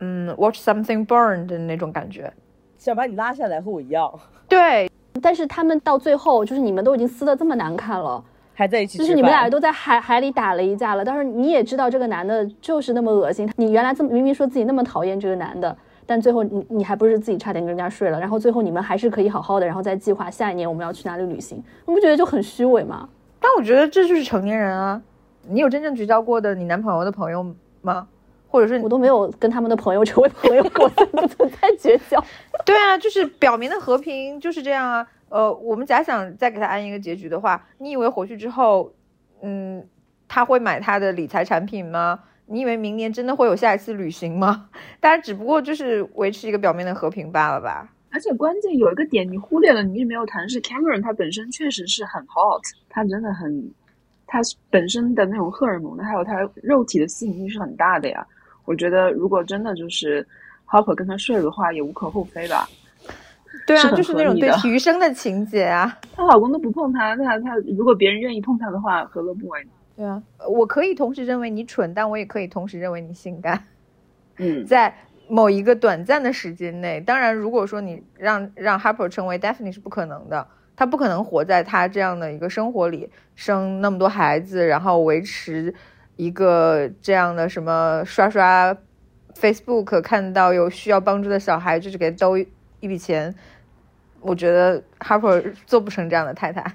[0.00, 2.32] 嗯 watch something burn 的那种感觉。
[2.78, 4.12] 想把你拉下来，和我一样，
[4.48, 8.98] 对，但是他们到最后，就是你们都已经撕的这么难看了，还在一起。
[8.98, 23.08] 就是你们俩都在海海里打了一架了，但是你也知道这个男的就是那么恶心，你原来这么明明说自己那么讨厌这个男的，但最后你你还不是自己差点跟人家睡了，然后最后你们还是可以好好的，然后再计划下一年我们要去哪里旅行，你不觉得就很虚伪吗？
[23.40, 25.00] 但我觉得这就是成年人啊。
[25.48, 28.06] 你有真正结交过的你男朋友的朋友吗？
[28.48, 32.22] 或者是我都没有跟他们的朋友成为朋友过， 不存在绝交。
[32.64, 35.06] 对啊，就是表面的和平就是这样啊。
[35.30, 38.92] 呃，我们假想再给他安一个结局的话，你以为回去之后，
[39.40, 39.82] 嗯，
[40.28, 42.20] 他会买他的理财产品吗？
[42.52, 44.68] 你以为明年真的会有下一次旅行吗？
[45.00, 47.90] 大家只不过就是维持一个表面的和平罢了吧。
[48.10, 52.60] 而且关键有一个点你忽略了，你也没有谈是 Cameron 他本身确实是很 hot，
[52.90, 53.72] 他真的很，
[54.26, 58.22] 他本身的那种荷尔蒙的还有他肉体的吸引力是很大的呀。
[58.66, 60.26] 我觉得如果真的就是
[60.68, 62.68] Hopper 跟他睡了的话，也无可厚非吧。
[63.66, 65.98] 对啊，是就是那种对体育生的情节啊。
[66.14, 69.70] 她老公都不碰她，那她如果别人愿意碰她的话，何乐不为呢？
[70.02, 73.62] 对啊，我可以同时认为你蠢，但我也可以同时认为你性感。
[74.38, 74.92] 嗯， 在
[75.28, 85.72] 某一个短暂的时间内，当然，如果说你让让 Harper 成为 Daphne 是不可能的，他不可能活在他这样的一个生活里，生那么多孩子，然后维持
[86.16, 88.76] 一个这样的什么刷刷
[89.36, 92.48] Facebook 看到有需要帮助的小孩，就是给他兜一
[92.80, 93.32] 一笔钱。
[94.20, 96.74] 我觉得 Harper 做不成这样的太太。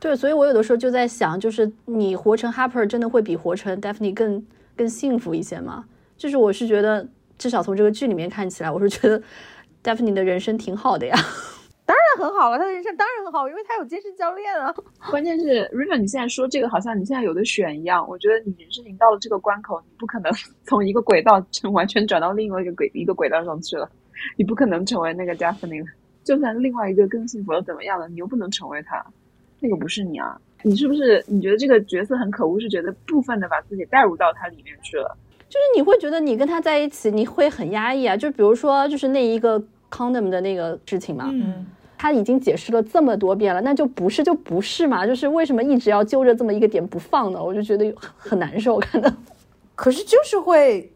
[0.00, 4.42] 对，所以我有的时候就在想，就是你活成 Harper 真的会比活成 Daphne 更
[4.74, 5.84] 更幸福一些吗？
[6.16, 9.22] 就是我是觉得，至少从这个剧里面看起来，我是觉得
[9.84, 11.14] Daphne 的人生挺好的呀。
[11.84, 14.72] 当然很好了，他的人生当然很好，因为他有健身教练啊。
[15.10, 18.08] 关键是 River，你现在说这个好像你现在有的选一样。
[18.08, 20.32] 我觉得你人生已经到了这个关口，你不可能
[20.64, 23.90] 从一个轨道完全转到另外一个轨一个轨道上去了，
[24.38, 25.86] 你不可能成为那个 Daphne 了。
[26.24, 28.08] 就算另外一个更幸福又怎么样了？
[28.08, 29.04] 你又不能成为他，
[29.60, 30.40] 那个不是你啊！
[30.62, 32.60] 你是不是你觉得这个角色很可恶？
[32.60, 35.16] 是觉得部分的把自己带入到他里面去了？
[35.48, 38.16] 就是你会觉得你跟他在一起，你会很压抑啊。
[38.16, 41.66] 就比如说，就是那一个 condom 的那个事情嘛，嗯，
[41.98, 45.06] 他已经解释了这么多遍了，那就不是就不是嘛。
[45.06, 47.42] 就是为什么一直要揪着这么一个点不放呢？
[47.42, 49.12] 我就觉得很难受，看的。
[49.74, 50.92] 可是就是会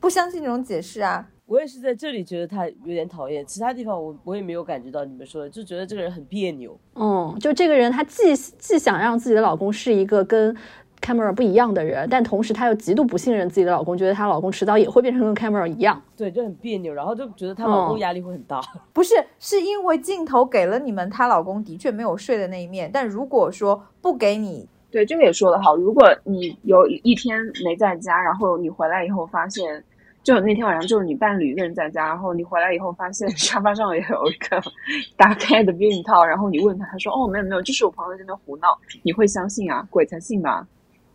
[0.00, 1.28] 不相信这种解释啊。
[1.46, 6.78] 我也是在这里觉得他有点讨厌，其他地方我我也没有感觉到你们说的，就觉得这个人很别扭。
[6.94, 10.56] 嗯，就这个人，他既既想让自己的老公是一个跟
[11.00, 16.00] Cameron 不一样的人，但同时他又极度不信任自己的老公，觉得她老公迟早也会变成跟 Cameron 一样。
[16.16, 18.60] 对，就很别扭，然后就觉得她老公嗯压力会很大。
[18.92, 25.74] 不是，是因为镜头给了你们她老公的确没有睡的那一面，但如果说不给你，对，这个也说得好。
[25.74, 29.82] 如果你有一天没在家，然后你回来以后发现，
[30.22, 34.62] 就那天晚上就是你伴侣一个人在家，然后你回来以后发现 沙发上也有一个
[35.16, 39.86] 打开的避孕套，然后你问他，他说：“哦，没有没有，就是我朋友在那胡闹。”你会相信啊？
[39.90, 40.66] 鬼才信吧！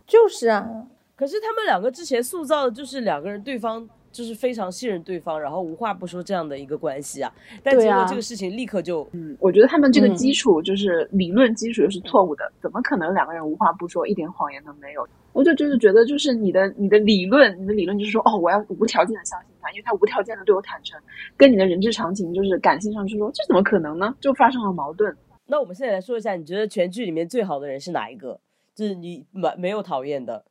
[0.06, 0.66] 就是啊，
[1.16, 7.32] 可是他们两个之前塑造的就是两个人对方就就是非常信任对方，然后无话不说这样的一个关系啊。
[7.62, 15.06] 但对啊结果这个事情立刻就嗯，我觉得他们这个嗯基础就是理论基础就是错误的，怎么可能两个人无话不说，一点谎言都没有？
[15.32, 21.00] 我就就是觉得，就是你的你的理论，你的理论就是说，哦，我要无条件的相信他，因为他无条件的对我坦诚，
[21.36, 24.12] 跟你的人之常情就是感性上去说，这怎么可能呢？
[24.20, 25.16] 就发生了矛盾。
[25.46, 28.40] 那我们现在来说一下，你觉得全剧里面最好的人是哪一个？
[28.74, 30.44] 就是你没没有讨厌的。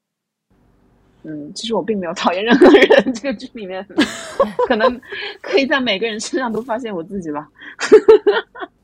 [1.23, 3.85] 嗯，其实我并没有讨厌任何人，这个剧里面
[4.67, 5.01] 可能
[5.41, 7.47] 可以在每个人身上都发现我自己吧。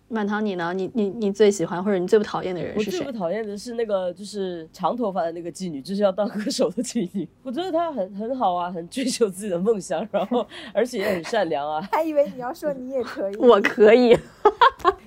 [0.10, 0.72] 满堂你呢？
[0.76, 3.18] 你你你最喜欢或者你最不讨厌的人是谁我最不？
[3.18, 7.28] 讨厌的是那个就是长头发的那个妓女，就是要当歌手的妓女。
[7.42, 11.82] 我觉得她很很好啊，很追求自己的梦想，然后 而且也很善良啊。
[11.92, 14.16] 还以为你要说你也可以，我可以，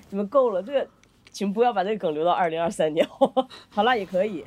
[0.09, 0.85] 你们够了，这个
[1.31, 3.07] 请不要把这个梗留到二零二三年。
[3.69, 4.43] 好啦，也可以。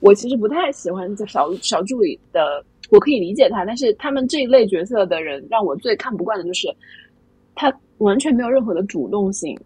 [0.00, 6.68] 我其实不太喜欢这小小助理的，我可以理解他，但是他们这一类角色的人，让我最看不惯的就是
[7.54, 9.56] 他完全没有任何的主动性，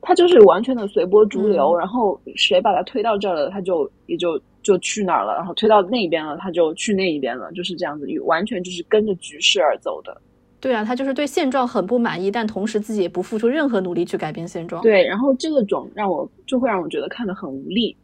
[0.00, 10.20] 他就是完全的随波逐流，嗯然后谁把他推到这儿了，他就也就就去哪儿了，然后推到那一边了，他就去那一边了，就是这样子，完全就是跟着局势而走的。
[10.60, 14.82] 对啊，他就是对现状很不满意，但同时自己也不付出任何努力去改变现状。
[14.82, 17.96] 对，然后这个种让我就会让我觉得看得很无力。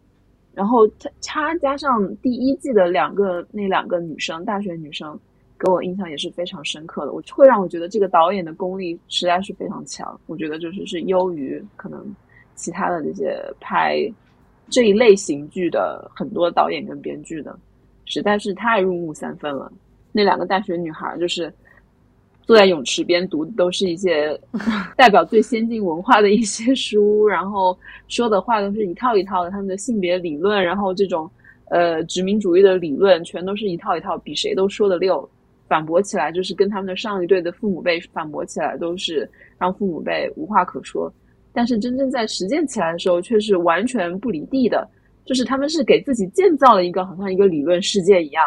[0.54, 5.18] 然后他他加上第一季的两个那两个女生，大学女生，
[5.58, 7.12] 给我印象也是非常深刻的。
[7.12, 12.14] 我会让我觉得这个导演的功力实在是非常强，我觉得就是是优于可能
[12.54, 14.00] 其他的这些拍
[14.70, 17.58] 这一类型剧的很多导演跟编剧的，
[18.04, 19.70] 实在是太入木三分了。
[20.12, 21.52] 那两个大学女孩就是
[22.46, 24.38] 坐在泳池边读的都是一些
[24.96, 27.76] 代表最先进文化的一些书，然后
[28.08, 31.30] 说的话都是一套一套的，他们的性别理论，然后这种
[31.70, 35.28] 呃殖民主义的理论，全都是一套一套，比谁都说的溜。
[35.66, 39.28] 反驳起来就是跟他们的上一辈的父母辈反驳起来，都是
[39.58, 41.10] 让父母辈无话可说。
[41.54, 44.86] 但是真正在实践起来的时候，却是完全不离地的，
[45.24, 48.44] 就是他们是给自己建造了一个好像一个理论世界一样，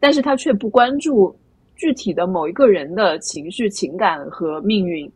[0.00, 1.36] 但是他却不关注
[1.76, 5.10] 具体的某一个人的情绪、情感和命运。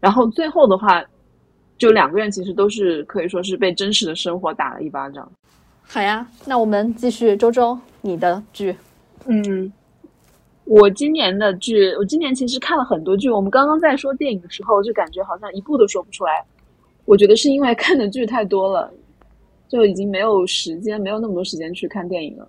[0.00, 1.04] 然后最后的话，
[1.76, 5.30] 就两个人其实都是可以说是被真实的生活打了一巴掌。
[5.82, 8.74] 好呀，那我们继续周周你的剧。
[9.26, 9.70] 嗯，
[10.64, 13.28] 我今年的剧，我今年其实看了很多剧。
[13.28, 16.44] 我们刚刚在说电影的时候，就感觉好像一部都说不出来。
[17.04, 18.90] 我觉得是因为看的剧太多了，
[19.68, 22.48] 就已经没有时间，没有那么多时间去看电影了。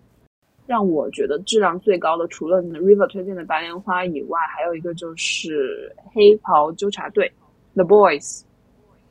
[0.71, 7.29] 让我觉得质量最高的，除了 River 推荐的《白莲花》以外，还有一个就是《黑袍纠察队》
[7.75, 8.43] The Boys。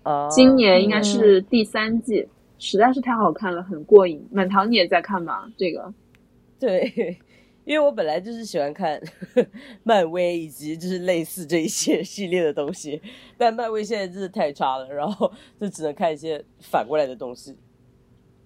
[0.05, 2.27] 啊，今年应该是第三季，
[2.59, 4.27] 实在是太好看了，很过瘾。
[4.33, 5.53] 满堂你也在看吧？
[5.59, 5.93] 这个
[6.59, 7.19] 对，
[7.67, 8.99] 因为我本来就是喜欢看
[9.85, 13.03] 漫威以及就是类似这一些 系列的东西，
[13.37, 17.55] 但漫威现在真的太差了，然后就只能看一些反过来的东西。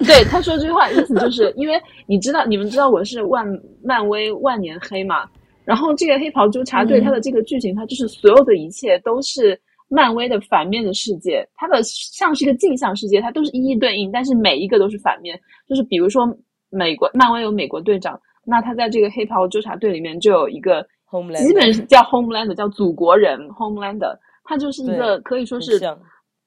[0.07, 3.47] 对他说这句话意思就是因为你知道，你们知道我是万
[3.83, 5.29] 漫威万年黑嘛，
[5.65, 15.39] 然后这个黑袍纠察队嗯它的这个剧情，它就是所有的一切都是漫威的反面的世界，它的像是一个镜像世界，它都是一一对应，但是每一个都是反面。
[15.69, 16.27] 就是比如说
[16.71, 24.01] 美国漫威有美国队长，那他在这个黑袍纠察队里面就有一个 Homeland 基本是叫 Homeland，叫祖国人 Homeland，
[24.45, 25.79] 他就是一个可以说是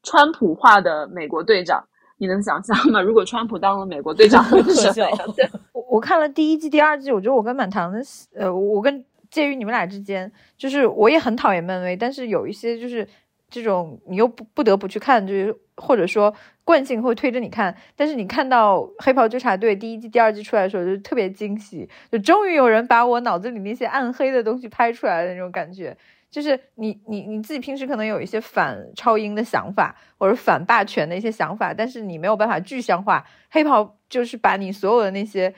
[0.03, 1.83] 川普化的美国队长。
[2.17, 3.01] 你能想象吗？
[3.01, 4.87] 如果川普当了美国队长，会是？
[5.73, 8.01] 我 我看了第一季、第二季，我觉得我跟满堂的，
[8.35, 13.07] 呃，我跟介于你们俩之间，就是我也很讨厌漫威，但是有一些就是
[13.49, 25.95] 这种你又不不得不去看，就是或者说惯性会推着你看，但是你看到《黑袍纠察队》第一季、第二季出来的时候，就特别惊喜，就终于有人把我脑子里那些暗黑的东西拍出来的那种感觉。
[26.37, 33.25] 就是你你你自己平时可能有一些反超英的想法，或者反霸权的一些想法，但是你没有办法具象化。
[33.49, 35.51] 黑袍就是把你所有的那些，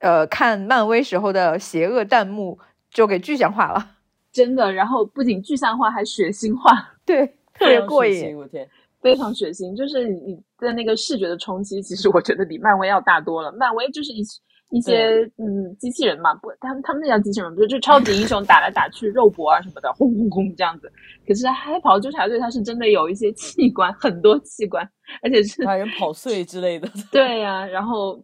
[0.00, 2.58] 呃，看漫威时候的邪恶弹幕
[2.90, 3.92] 就给具象化了，
[4.30, 4.70] 真的。
[4.70, 8.36] 然后不仅具象化，还血腥化， 对，特别过瘾。
[8.36, 8.68] 我天，
[9.00, 9.74] 非常血腥。
[9.74, 13.50] 就是你的那个视觉的冲击，其实我觉得比漫威要大多了。
[13.52, 14.22] 漫威就是一
[14.70, 20.90] 一些嗯机器人嘛，不，他们他们那叫机器人，不是就超级英雄打来打去， 肉搏啊什么的，轰轰轰这样子。
[21.26, 24.88] 可是黑袍纠察队它是真的有一些器官，很多器官，
[25.22, 26.88] 而且是把人跑碎之类的。
[27.12, 28.20] 对呀、然后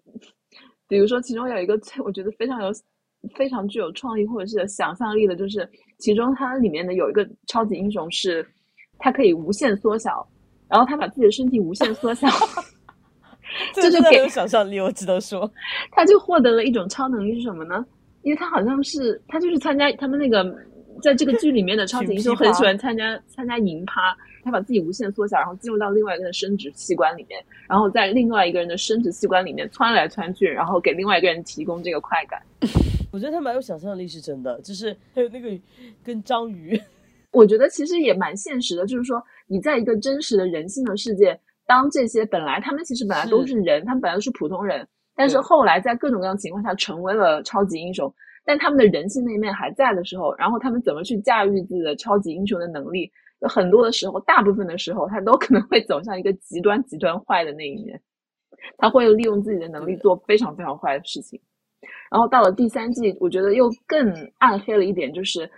[0.88, 2.70] 比如说其中有一个最我觉得非常有
[3.36, 5.68] 非常具有创意或者是想象力的，就是
[5.98, 8.44] 其中它里面的有一个超级英雄是，
[8.98, 10.26] 它可以无限缩小，
[10.68, 12.26] 然后他把自己的身体无限缩小，
[13.74, 15.50] 这就给很有想象力，我只能说，
[15.92, 17.84] 他就获得了一种超能力是什么呢？
[18.22, 20.44] 因为他好像是他就是参加他们那个
[21.02, 32.40] 在这个剧里面的超级英雄很喜欢参加参加银趴，他把自己无限缩小，然后进入到另外一个人的生殖器官里面，然后在另外一个人的生殖器官里面窜来窜去，然后给另外一个人提供这个快感。
[33.12, 35.50] 我觉得他蛮有想象力，是真的，就是还有那个
[36.04, 36.80] 跟章鱼，
[37.32, 43.54] 我觉得其实也蛮现实的，就是说你在一个真实的人性的世界，当这些本来他们其实本来都是。
[43.60, 48.12] 人，他们本来都是普通人，但是后来在各种各样情况下成为了超级英雄，
[48.44, 53.10] 但他们的人性那一面还在的时候，然后他们怎么去驾驭自己的超级英雄的能力，
[53.40, 58.00] 有很多的时候，大部分的时候，他都可能会走向一个极端极端坏的那一面，
[58.78, 61.40] 他会利用自己的能力做非常非常坏的事情。
[62.10, 65.48] 然后到了第三季，我觉得又更暗黑了一点，就是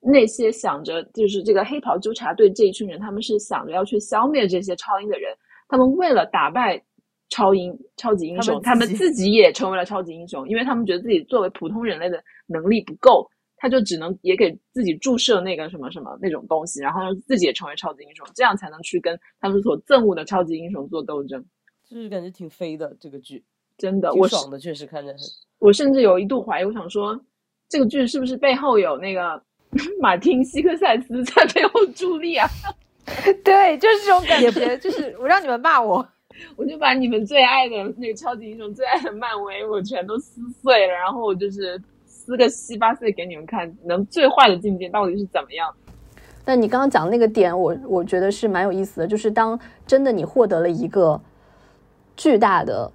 [0.00, 5.34] 那些想着就是这个黑袍纠察队这一群人，他们是想着要去消灭这些超英的人，
[5.68, 6.80] 他们为了打败
[7.28, 21.44] 超英超级英雄，他们自己也成为了超级英雄，因为他们觉得自己作为普通人类的能力不够，他就只能也给自己注射那个什么什么那种东西，然后自己也成为超级英雄，这样才能去跟他们所憎恶的超级英雄做斗争。
[21.88, 23.44] 就是感觉挺飞的这个剧，
[23.78, 25.18] 真的，我爽的确实看着很。
[25.58, 27.18] 我甚至有一度怀疑，我想说，
[27.68, 29.42] 这个剧是不是背后有那个
[30.02, 32.48] 马丁·希克塞斯在背后助力啊？
[33.44, 36.06] 对，就是这种感觉，就是我让你们骂我，
[36.56, 45.72] 我就把你们最爱的那个超级英雄、最爱的漫威，我全都撕碎了，然后我就是撕个稀巴碎给你们看，能最坏的境界到底是怎么样？
[46.44, 51.20] 但你刚刚讲那个点，我我觉得是蛮有意思的，就是当真的你获得了一个
[52.16, 52.90] 巨大的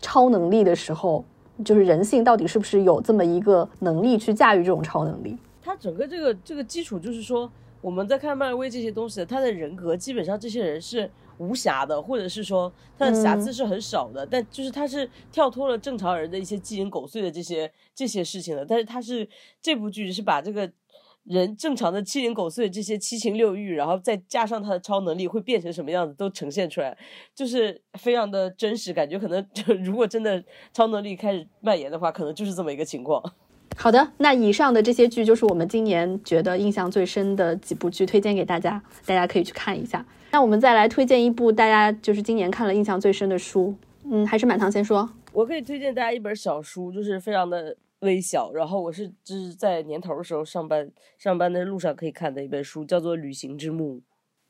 [0.00, 1.24] 超能力的时候。
[1.64, 5.38] 就是人性到底是不是有这么一个能力去驾驭这种超能力？
[5.62, 7.48] 它整个这个这个基础就是说，
[7.84, 14.26] 我们在看漫威这些东西，他的人格基本上这些人是无瑕的，或者是说他的瑕疵是很少的。
[14.26, 18.64] 但就是他是跳脱了正常人的一些鸡零狗碎的这些这些事情的。
[18.64, 19.28] 但是他是
[19.60, 20.72] 这部剧是把这个。
[21.24, 26.94] 人正常的七零狗碎这些七情六欲，然后再加上他的超能力会变成什么样子，都呈现出来，
[27.34, 33.22] 就是非常的真实，感觉可能就 如果真的超能力开始蔓延的话，可能就是这么一个情况。
[33.76, 40.04] 好的，那以上的这些剧就是我们今年觉得印象最深的几部剧，推荐给大家，大家可以去看一下。
[40.30, 43.74] 那我们再来推荐一部大家就是今年看了印象最深的书，
[44.10, 45.08] 嗯，还是满堂先说。
[45.32, 47.76] 我可以推荐大家一本小书，就是非常的。
[48.00, 53.96] 微小，然后我是就是在年头的时候上班上班的路上可以看的一本书，叫做《旅行之墓》，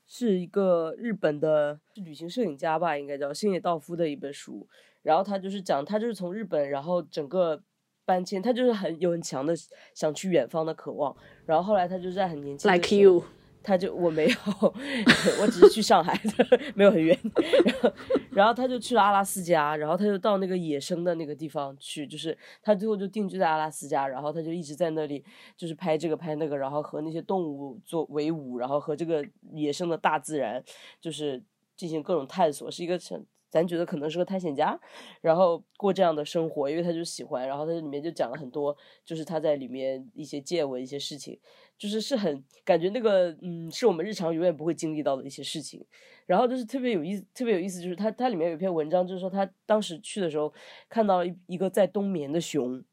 [0.09, 4.67] 是一个日本的旅行摄影家吧，应该叫星野道夫的一本书。
[5.03, 7.62] 然后他就是讲，他就是从日本，然后整个
[8.05, 9.55] 搬迁，他就是很有很强的
[9.94, 11.14] 想去远方的渴望。
[11.46, 13.22] 然后后来他就在很年轻，like you。
[13.66, 14.34] 他就我没有，
[15.40, 17.18] 我只是去上海的，没有很远。
[17.64, 17.92] 然后，
[18.32, 25.24] 然后他就去了阿拉斯加，然后他就到那个野生的那个地方去，就是他最后就定居在阿拉斯加，然后他就一直在那里，
[25.57, 29.24] 就是拍这个拍那个，然后和那些动物做为伍，然后和这个
[29.55, 30.62] 野生的大自然
[31.00, 31.42] 就是
[31.74, 33.24] 进行各种探索，是一个很
[33.55, 34.76] 咱觉得可能是个探险家，
[35.20, 41.38] 然后过这样的生活，因为他就喜欢，然后他里面就讲了很多，就是他在里面一些见闻一些事情。
[41.76, 45.84] 就是是很感觉那个嗯，是我们日常永远不会经历到的一些事情，
[46.24, 50.52] 然后就是特别有意思，特别有意思，就是他他里面有一篇文章，就是说他当时去的时候
[50.88, 52.84] 看到了一一个在冬眠的熊，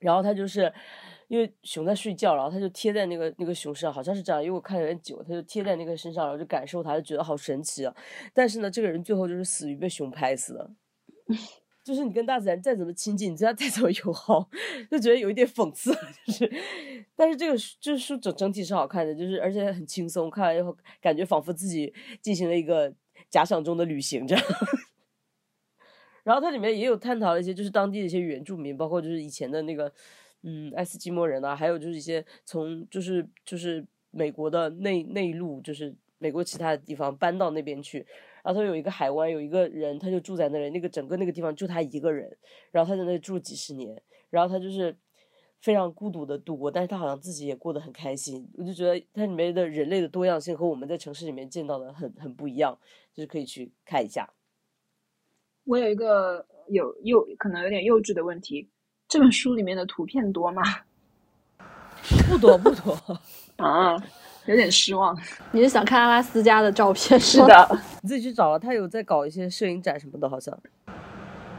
[0.00, 0.72] 然后他就是
[1.28, 7.94] 因为熊在睡觉，然后他就贴在那个那个熊身上，好像是这样，因为我看有点久，他就贴在那个身上，然后就感受它，就觉得好神奇啊。
[8.32, 10.70] 但是呢，这个人最后就是死于被熊拍死的。
[11.84, 14.50] 就是你跟大自然再怎么亲近，你对它再怎么友好，
[14.90, 15.92] 就觉得有一点讽刺。
[16.26, 16.52] 就是，
[17.14, 22.92] 但是这个这书整整体是好看的，就是而且很轻松，看完以后感觉仿佛自己进行了一个
[23.30, 24.44] 假想中的旅行这样。
[26.24, 29.92] 然后它里面也有探讨了一些，就是当地的一些原住民，包括就是以前的那个
[30.48, 38.06] 嗯爱斯基摩人啊，还有就是一些从就是就是美国的内内陆，就是美国其他的地方搬到那边去。
[38.44, 40.70] 然后他有一个海湾，有一个人，他就住在那里。
[40.70, 42.38] 那个整个那个地方就他一个人，
[42.70, 44.96] 然后他在那里住几十年，然后他就是
[45.60, 48.48] 非常孤独的度过，但是他好像自己也过得很开心。
[48.54, 52.78] 我就觉得它里面的人类的多样性和我们在城市里面见到的很很不一样，
[53.12, 54.32] 就是可以去看一下。
[55.64, 58.68] 我有一个有幼可能有点幼稚的问题，
[59.08, 60.62] 这本书里面的图片多吗？
[62.28, 62.98] 不多不多
[63.56, 63.96] 啊。
[64.46, 65.18] 有点失望，
[65.50, 67.18] 你是想看阿拉斯加的照片？
[67.18, 67.68] 是的，
[68.00, 70.56] 你自己去找了，他有在搞一些摄影展什么的，好像。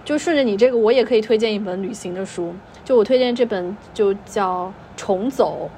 [0.05, 2.55] 就顺着你这个，我也可以推荐一本旅行的书。
[2.85, 5.69] 就我推荐这本，就叫《重走》，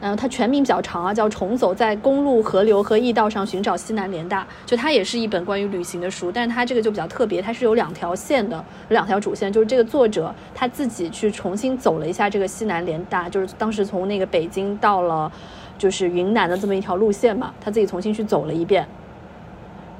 [0.00, 8.56] 然后它全名比较长啊，叫《重走在公路、河流和驿道上寻找西南联大》，就它也是一本关于旅行的书，但是它这个就比较特别，它是有两条线的，
[8.88, 15.30] 有两条主线，就是这个作者他自己去重新走了一下这个西南联大，就是当时从那个北京到了
[15.78, 18.86] 就是云南的这么一条路线嘛，他自己重新去走了一遍。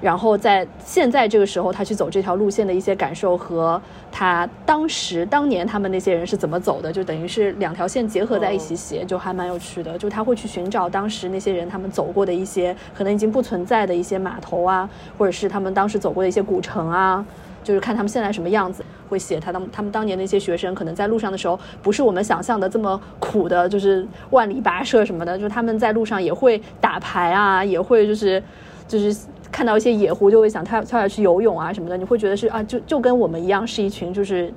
[0.01, 3.81] 然后在现在这个时候，他去走这条路线的一些感受和
[4.13, 9.97] 他当时当年他们那些人是怎么走的，就等于是两条线结合在一起写，就还蛮有趣的。
[9.97, 17.25] 就他会去寻找当时那些人他们走过的一些可能已经不存在的一些码头啊，或者是他们当时走过的一些古城啊，
[17.63, 28.43] 就是看他们现在什么样子，会写他当他们当年那些学生可能在路上的时候，不是我们想象的这么苦的，就是万里跋涉什么的，就是他们在路上也会打牌啊，也会就是
[28.87, 29.17] 就是。
[29.55, 34.53] 看到一些野狐就会想跳跳下去游泳啊什么的，你会觉得是啊，就就跟我们一样，是一群就是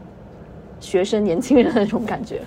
[0.79, 2.41] 学生年轻人的那种感觉，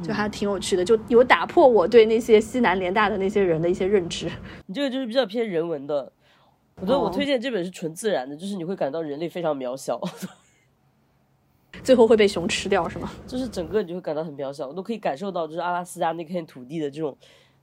[0.00, 4.30] 就还挺有趣的，就有打破我对那些西南联大的那些人的一些认知。
[4.66, 6.12] 你这个就是比较偏人文的，
[6.76, 10.00] 我觉得我推荐这本是纯自然的，就是你会感到人类非常渺小，
[11.82, 13.10] 最后会被熊吃掉是吗？
[13.26, 17.16] 就是整个你就会感到很渺小，我都可以感受到就是阿拉斯加那片土地的这种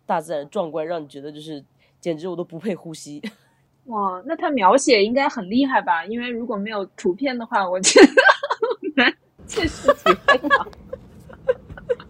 [0.05, 1.63] 大自然壮观，让你觉得就是
[2.01, 3.21] 简直我都不配呼吸。
[3.85, 6.05] 哇，那他描写应该很厉害吧？
[6.05, 8.13] 因为如果没有图片的话，我觉得
[8.95, 9.13] 难
[9.47, 10.67] 切实体会到。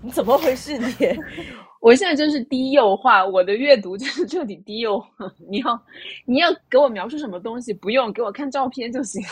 [0.02, 0.78] 你 怎么回事？
[0.78, 0.94] 你，
[1.80, 5.08] 我现在真是低幼化，我的阅读就是彻底低幼化。
[5.50, 5.84] 你要
[6.26, 7.74] 你要给我描述什么东西？
[7.74, 9.30] 不用给我看照片就行了，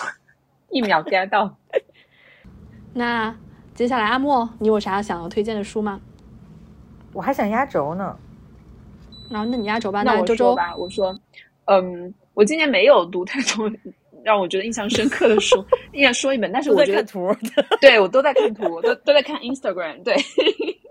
[0.69, 1.55] 一秒 get 到。
[2.93, 3.35] 那
[3.75, 5.99] 接下来阿莫，你有啥想要推荐的书吗？
[7.13, 8.17] 我还想压轴呢。
[9.29, 10.01] 然后，那你压轴吧。
[10.03, 11.15] 那我说吧，我说，
[11.65, 12.13] 嗯。
[12.33, 13.69] 我今年没有读太多
[14.23, 15.63] 让我觉得印象深刻的书，
[15.93, 17.33] 应该说一本，但是我觉得图，
[17.81, 20.15] 对我都在看图，都都在看 Instagram，对，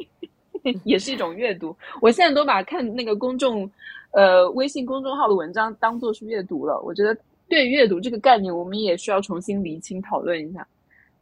[0.85, 1.77] 也是一种阅读。
[2.01, 3.71] 我现在都把看那个公众
[4.13, 6.81] 呃微信公众号的文章当做是阅读了。
[6.81, 7.17] 我觉得
[7.49, 10.67] 对阅读这个概念，我们也需要重新厘清讨论一下。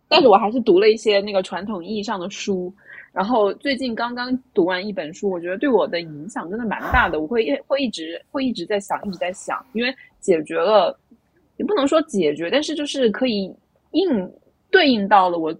[0.08, 2.72] 但是我还是读了一些那个传统意义上的书。
[3.16, 7.18] 然后最近刚刚读完一本书，我觉得对我的影响真的蛮大的。
[7.18, 9.90] 我会一会一直会一直在想，一直在想，因为
[10.20, 10.94] 解决了，
[11.56, 13.50] 也不能说解决，但是就是可以
[13.92, 14.30] 应
[14.70, 15.56] 对应到了我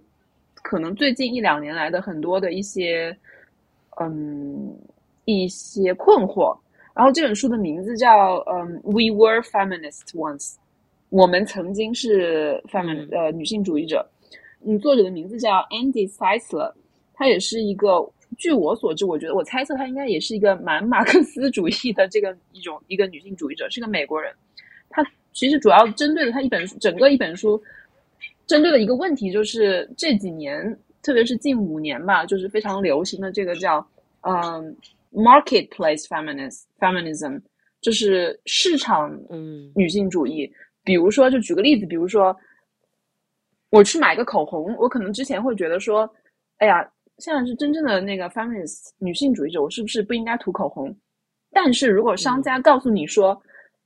[0.53, 3.17] 可能最近一两年来的很多的一些
[3.99, 4.77] 嗯
[5.25, 6.55] 一些困惑。
[6.93, 10.57] 然后这本书的名字叫嗯，We were feminists once，
[11.09, 14.07] 我们曾经是 feminist 呃女性主义者。
[14.63, 16.71] 嗯，作者的名字叫 Andy Seisler。
[17.17, 18.07] 她也是一个，
[18.37, 24.31] 据我所知，我觉得我猜测她应该也是一个蛮马克思主义的这个一种一个女性主义者，是个美国人。
[24.87, 25.03] 她
[25.33, 27.59] 其实主要针对的她一本整个一本书，
[28.45, 33.83] 针对的一个问题就是这几年，特别是近五年吧，就是非常流行的这个叫
[34.21, 34.77] 嗯
[35.11, 37.41] marketplace feminism feminism，
[37.81, 40.47] 就是市场嗯女性主义。
[40.83, 42.37] 比如说，就举个例子，比如说
[43.71, 46.07] 我去买个口红，我可能之前会觉得说，
[46.57, 46.87] 哎呀。
[47.19, 50.95] 现在是真正的那个 feminist 女性主义者，我是不是不应该涂口红？
[51.51, 53.41] 但是如果商家告诉你说，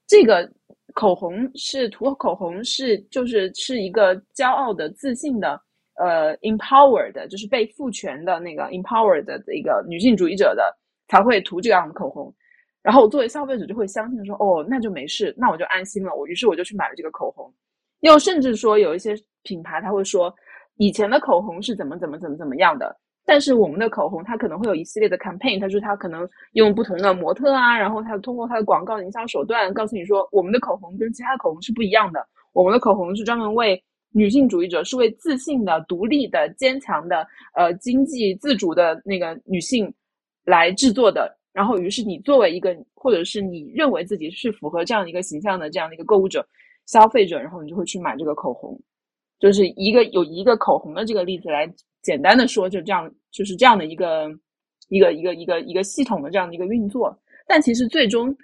[0.05, 0.49] 这个
[0.93, 5.61] 口红是涂口红是就是是一个骄傲的、自信的，
[5.95, 10.77] 呃，empowered 就是被赋权的那个 empowered 的一个女性主义者的
[11.07, 12.33] 才会涂这样的口红，
[12.81, 16.13] 然后我作为消费者就会相信说，哦，那就没事，那我就安心了。
[16.13, 17.53] 我于是我就去买了这个口红。
[18.01, 20.33] 又甚至说有一些品牌他会说，
[20.75, 22.93] 以前的口红是怎么怎么怎么怎么样的。
[23.23, 32.19] 但是我们的口红，它可能会有一系列的 campaign，它说它可能用不同的模特啊，然后它通过它的广告营销手段，告诉你说我们的口红跟其他的口红是不一样的。
[32.53, 39.93] 我们的口红是专门为女性主义者，是为自信的、独立的、坚强的、呃经济自主的那个女性
[40.43, 41.37] 来制作的。
[41.53, 46.45] 然后，于是你作为一个，或者是你认为自己是符合这样一个形象的这样的一个购物者、
[46.87, 48.77] 消费者，然后你就会去买这个口红。
[49.39, 51.71] 就是一个有一个口红的这个例子来。
[52.01, 54.29] 简单的说，就这样，就是这样的一个
[54.89, 57.17] 一个一个一个一个系统的这样的一个运作。
[57.47, 58.35] 但其实最终，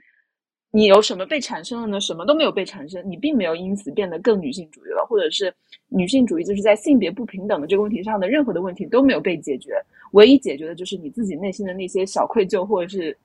[0.72, 2.00] 你有什么被产生了呢？
[2.00, 5.54] 什么都没有被产生，你并没有因此变得更女性主义了，或者是
[5.88, 9.72] 女性主义就是在性别不平等的这个问题上的任何的问题都没有被解决。
[10.12, 13.18] 唯一解决的就是你自己内心的那些小愧疚，或者是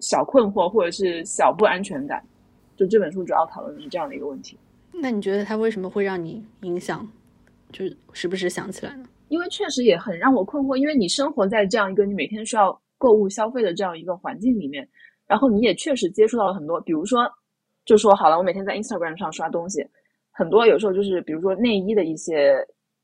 [0.00, 2.22] 小困惑，或者是小不安全感。
[2.76, 4.56] 就这本书主要讨论的是这样的一个问题。
[4.92, 7.06] 那你觉得它为什么会让你影响？
[7.72, 9.04] 就是时不时想起来呢？
[9.30, 14.86] 因为确实也很让我困惑，因为你生活在这样一个你每天需要购物消费的这样一个环境里面，
[15.24, 17.30] 然后你也确实接触到了很多，比如说，
[17.84, 19.86] 就说好了，我每天在 Instagram 上刷东西，
[20.32, 22.56] 很多有时候就是比如说内衣的一些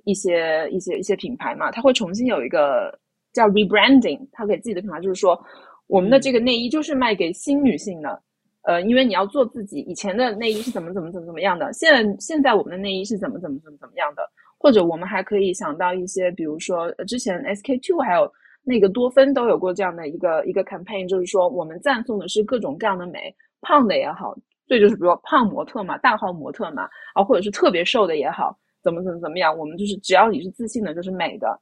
[0.02, 2.98] 一些一些一些品牌嘛，它会重新有一个
[3.32, 5.40] 叫 rebranding，它给自己的品牌就是说
[5.86, 8.20] 我们的这个内衣就是卖给新女性的，
[8.62, 9.78] 呃，因为你要做自己。
[9.82, 14.28] 以前的内衣是怎么怎么怎么怎么样的，现在现在我们的内衣是怎么怎么怎么怎么样的，
[14.66, 18.28] 或者我们还可以想到一些，比如说之前 SK two 还有
[18.64, 24.36] 那个多芬都有过这样的一个一个 campaign，就是说我们赞颂的是各种各样的美，胖的也好，
[24.66, 31.56] 这就是比如说胖模特嘛，大号模特嘛，啊，或者是特别瘦的也好，怎么怎么怎么样，我们就是只要你是自信的，就是美的。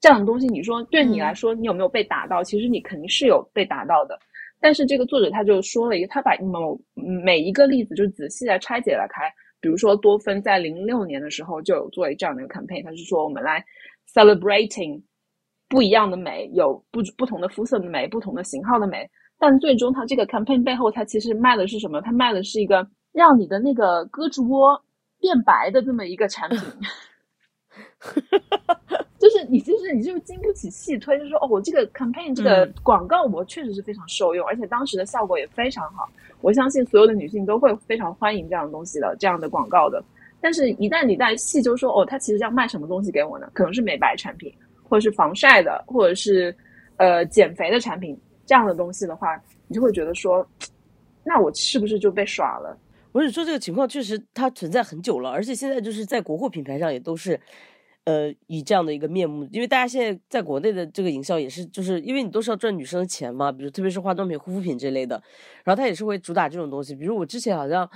[0.00, 2.40] 这样的东西，你说对你来说，你有没有被打到？
[2.44, 4.16] 其实你肯定是有被打到的。
[4.60, 9.28] 但是这个作者他就说了一个，他把某每一个例子就仔细的拆解了开。
[9.64, 13.64] 比如说多芬在零六年的时候就有做这样的一个 campaign，他是说我们来
[14.12, 15.00] celebrating
[15.70, 19.08] 不一样的美，有不不同的肤色的美，不同的型号的美。
[19.38, 21.98] 但最终它这个 campaign 背后，它其实卖的是什么？
[22.02, 24.78] 它卖的是一个让你的那个胳肢窝
[25.18, 26.60] 变白的这么一个产品。
[29.18, 36.06] 就是你，就是你就经不起细推，就说哦，我这个 campaign 这个广告我确实是非常受用，而且当时的效果也非常好。
[36.44, 40.04] 我相信所有的女性都会非常欢迎这样的东西的，这样的广告的。
[40.42, 43.48] 但是，一旦你在细究说哦，它其实要卖什么东西给我呢？
[43.54, 46.54] 可能是美白产品，或者是防晒的，或者是
[46.98, 48.14] 呃减肥的产品
[48.44, 50.46] 这样的东西的话，你就会觉得说，
[51.24, 52.76] 那我是不是就被耍了？
[53.12, 57.40] 我是说这个情况确实它存在很久了，而且现在就是在国货品牌上也都是。
[58.04, 65.22] 呃，以这样的一个面目，因为大家现在在国内的这个营销也是，就是因为你都是要赚女生的钱嘛，比如特别是化妆品、护肤品这类的，
[65.64, 66.94] 然后他也是会主打这种东西。
[66.94, 67.88] 比如我之前好像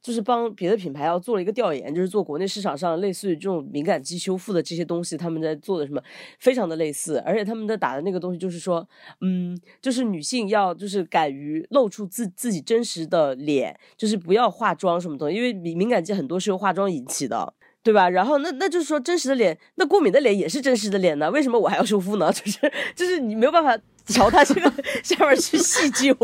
[0.00, 6.00] 就是帮别的品牌要做了一个调研，就是做国内市场上类似于这种敏感肌修复的这些东西，他们在做的什么，
[6.38, 8.88] 非常的类似，而且他们的打的那个东西就是说，
[9.20, 17.52] 嗯，就是女性要就是敢于露出自自己真实的脸，就是不要化妆什么东西，因为敏敏感肌很多是由化妆引起的。
[17.82, 18.10] 对吧？
[18.10, 21.30] 然后那那就是说，真实的脸，那过敏的脸也是真实的脸呢？
[21.30, 22.30] 为什么我还要修复呢？
[22.34, 24.70] 就是就是你没有办法朝他这个
[25.02, 26.14] 下面去细究。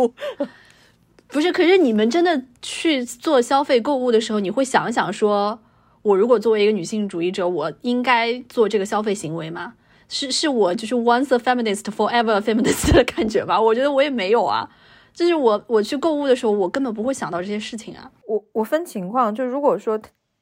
[1.28, 5.58] 不是，可是你们真的去做消费购物的时候，你会想想说，
[6.02, 9.74] 我如果作为一个女性主义者，我应该做这个消费行为吗？
[10.08, 13.60] 是是我就是 once a feminist forever a feminist 的感觉吧？
[13.60, 14.68] 我觉得我也没有啊。
[15.12, 18.10] 就是我我去购物的时候，我根本不会想到这些事情啊。
[18.28, 19.98] 我我分情况，就如果说。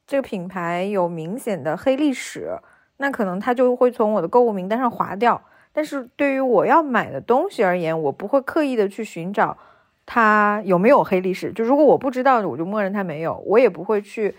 [0.07, 2.59] 这个品牌有明显的黑历史，
[2.97, 5.41] 那可能它就会从我的购物名单上划掉。
[5.73, 9.57] 但是对于我要买的东西而言，我不会刻意的去寻找
[10.05, 11.51] 它有没有黑历史。
[11.51, 13.43] 就如果我不知道，我就默认它没有。
[13.45, 14.35] 我也不会去，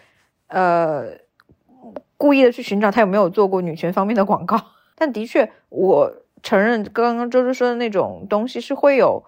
[0.49, 1.07] 呃，
[2.17, 4.59] 故意的去寻找它有没有做过女权方面的广告。
[4.95, 6.13] 但的确，我
[6.43, 9.25] 承认刚刚周周说的那种东西是会有。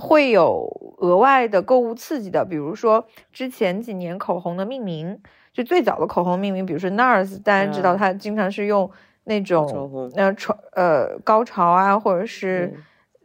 [0.00, 5.20] 会有额外的购物刺激的，比如说之前几年口红的命名，
[5.58, 8.88] 就最早的口红命名，比如说 NARS，大家知道它经常是用
[9.24, 12.72] 那种那潮呃高潮啊，或者是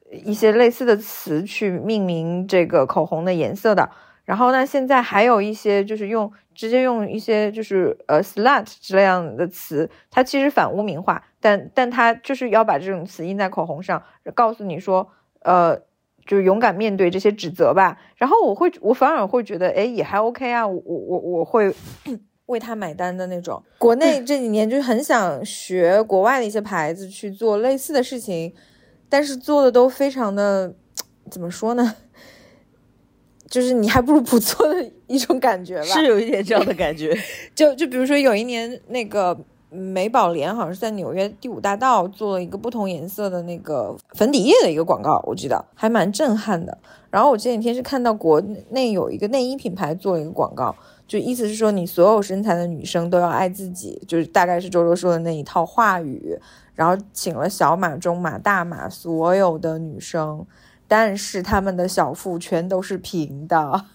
[0.09, 3.87] 一些类似的词去命名这个口红的颜色的。
[4.25, 14.01] 然后呢，现在还有一些就是用直接用一些就是呃 slut 之类样的词，它其实反污名化，但但它就是要把这种词印在口红上，
[14.33, 15.07] 告诉你说
[15.41, 15.79] 呃。
[16.25, 21.73] 就是勇敢面对这些指责吧，然后我会，我反而会觉得，哎，也还 OK 啊，我我我会
[22.47, 23.61] 为他买单的那种。
[23.77, 28.53] 国内这几年就是很想学国外的一些牌子去做类似的事情，
[29.09, 30.73] 但是做的都非常的，
[31.29, 31.95] 怎么说呢？
[33.49, 37.15] 就是你还不如不做的一种感觉吧，是有一点这样的感觉。
[37.53, 39.37] 就就比如说有一年那个。
[39.73, 46.77] 美宝莲好像是在纽约第五大道做了一个不同颜色的那个粉底液的一个广告，我记得还蛮震撼的。
[47.09, 50.75] 然后我前几天是看到国内有一个内衣品牌做了一个广告，
[51.07, 56.39] 就意思是说你所有身材的女生都要爱自己，就是大概是周周说的那一套话语。
[56.75, 60.43] 然后请了小码、中码、大码所有的女生，
[60.87, 63.85] 但是她们的小腹全都是平的。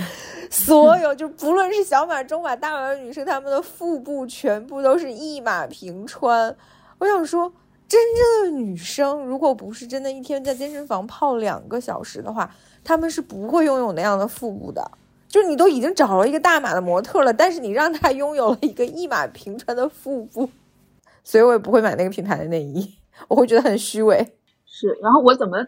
[0.50, 6.56] 所有就不论是小码、中码、大码的女生，她们的腹部全部都是一马平川。
[6.98, 7.52] 我想说，
[7.88, 14.90] 真正的女生，如果不是真的一天在健身房泡两个小时的话，她们是不会拥有那样的腹部的。
[15.28, 20.48] 就是你都已经找了一个大码的模特了，但是你让她拥有了一个一马平川的腹部，
[21.24, 22.94] 所以我也不会买那个品牌的内衣，
[23.28, 24.16] 我会觉得很虚伪。
[24.64, 25.58] 是，然后我怎么？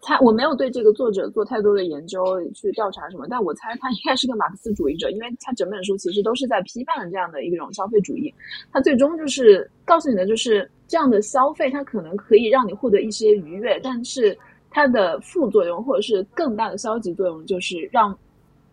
[0.00, 2.22] 猜我没有对这个作者做太多的研究
[2.52, 8.32] 去调查什么，但我猜他应该是个马克思主义者，因为他整本书其实都是在批判这样的一种消费主义。
[8.72, 14.38] 他最终就是告诉你的，就是这样的消费，它可能可以让你获得一些愉悦，但是
[14.70, 18.16] 它的副作用或者是更大的消极作用，就是让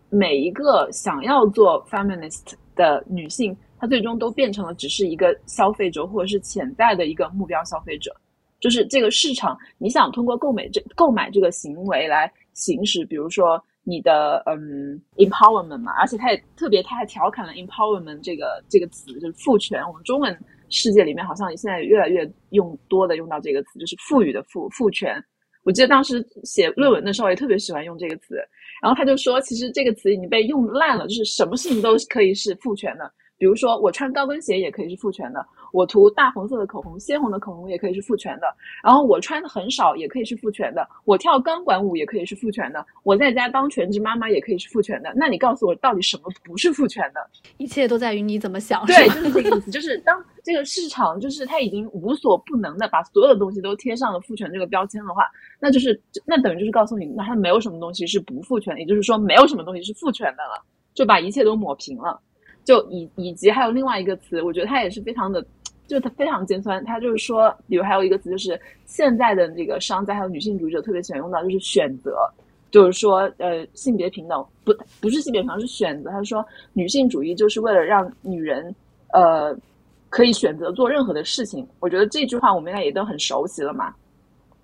[0.10, 8.16] 每一个想要做 feminist 的女性，她最终都变成了只是一个消费者，或者是潜在的一个目标消费者。
[8.66, 19.84] 就是这个市场，你想通过购买这购买这个行为来行使，比如说你的嗯 empowerment 嘛，而且他也特别他还调侃了 empowerment 这个这个词，就是赋权。
[19.88, 20.36] 我们中文
[20.70, 25.24] 世界里面好像现在越来越用多的用到这个词，就是赋予的赋赋权。
[25.64, 28.34] 我记得当时写论文的时候也特别喜欢用这个词，
[28.82, 33.14] 然后他就说，其实这个词已经被用烂了，就是什么事情都可以是赋权的。
[33.38, 35.40] 比如说，我穿高跟鞋也可以是父权的；
[35.74, 38.48] 我涂大红色的口红、鲜红的口红也可以是父权的；
[38.84, 45.12] 然后我穿的很少也可以是父权的；我跳钢管舞也可以是父权的；我在家当全职妈妈也可以是父权的。
[45.16, 47.20] 那你告诉我，到底什么不是父权的？
[47.58, 48.86] 一切都在于你怎么想。
[48.86, 49.70] 对，就是这个意思。
[49.70, 55.24] 就是当这个市场就是它已经无所不能的把所有的东西都贴上了父权这个标签的话，
[55.60, 60.64] 那就是那等于就是告诉你，那它没有什么东西是不父权，也就是说没有什么东西是父权的了，
[60.94, 62.18] 就把一切都抹平了。
[62.66, 65.46] 就以以及还有另外一个词，我觉得它也是非常的，
[65.88, 66.84] 就它非常尖酸。
[66.84, 72.18] 它就是说，比如还有一个词，就是现在的这个商家还有女性主义者特别喜欢用到，就是选择，
[72.72, 76.10] 就是说，呃，性别平等不不是性别平等，是选择。
[76.10, 76.44] 他说，
[76.74, 78.74] 女性主义就是为了让女人，
[79.14, 79.56] 呃，
[80.10, 81.66] 可以选择做任何的事情。
[81.80, 83.94] 我觉得这句话我们应该也都很熟悉了嘛。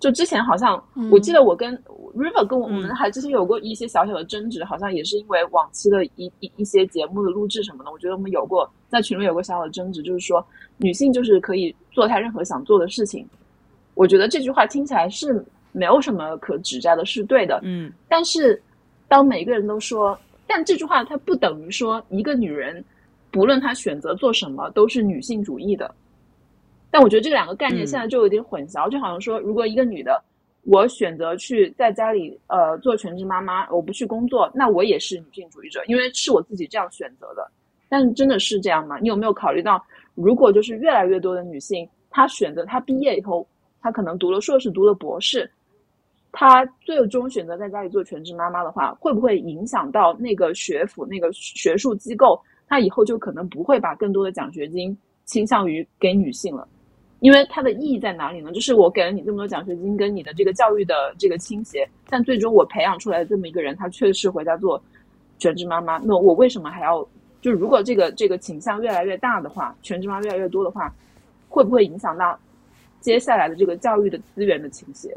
[0.02, 0.82] 就之前好像，
[1.12, 1.80] 我记得我跟
[2.16, 7.92] River 跟我们还之前有过一些小小的争执，好像也是因为往期的一一一些节目的录制什么的。
[7.92, 10.44] 我觉得我们有过在群里有过小小的争执，就是说
[10.76, 13.24] 女性就是可以做她任何想做的事情。
[13.94, 15.40] 我觉得这句话听起来是
[15.70, 17.60] 没有什么可指摘的，是对的。
[17.62, 18.60] 嗯，但是
[19.06, 22.84] 当每个人都说，但这句话它不等于说一个女人
[23.30, 25.94] 不论她选择做什么都是女性主义的。
[26.92, 30.22] 但我觉得这两个概念现在就有点混淆，就好像说，如果一个女的，
[30.64, 37.50] 我选择去在家里呃做全职妈妈，我不去工作，那我也是女性主义者，因为是我自己这样选择的。
[37.88, 38.98] 但真的是这样吗？
[39.00, 39.82] 你有没有考虑到，
[40.14, 43.46] 如果就是越来越多的女性，她选择她毕业以后，
[43.80, 45.50] 她可能读了硕士，读了博士，
[46.30, 52.38] 她最终选择在家里做全职妈妈的话，会不会影响到那个学府那个学术机构，
[52.68, 56.68] 她以后就可能不会把更多的奖学金倾向于给女性了？
[57.22, 58.50] 因为它的意义在哪里呢？
[58.50, 64.82] 就是我给了你这么多奖学金，跟你的这个教育的这个倾斜，但最终我培养出来的这么一个人，他确实回家做
[65.38, 65.98] 全职妈妈。
[65.98, 67.06] 那我为什么还要？
[67.40, 70.92] 就如果这个这个倾向越来越大的话，全职妈越来越多的话，
[71.48, 72.36] 会不会影响到
[73.00, 75.16] 接下来的这个教育的资源的倾斜？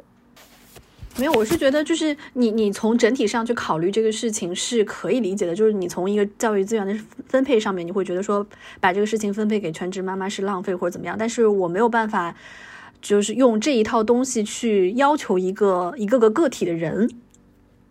[1.18, 5.56] 没有，我是觉得就是你，你从整体上去考虑这个事情是可以理解的。
[5.56, 6.94] 就是你从一个教育资源的
[7.28, 8.46] 分配上面，你会觉得说
[8.82, 11.16] 把这个事情分配给全职妈妈是浪费或者怎么样。
[11.18, 12.36] 但是我没有办法，
[13.02, 17.10] 就是用这一套东西去要求一个一个个个体的人，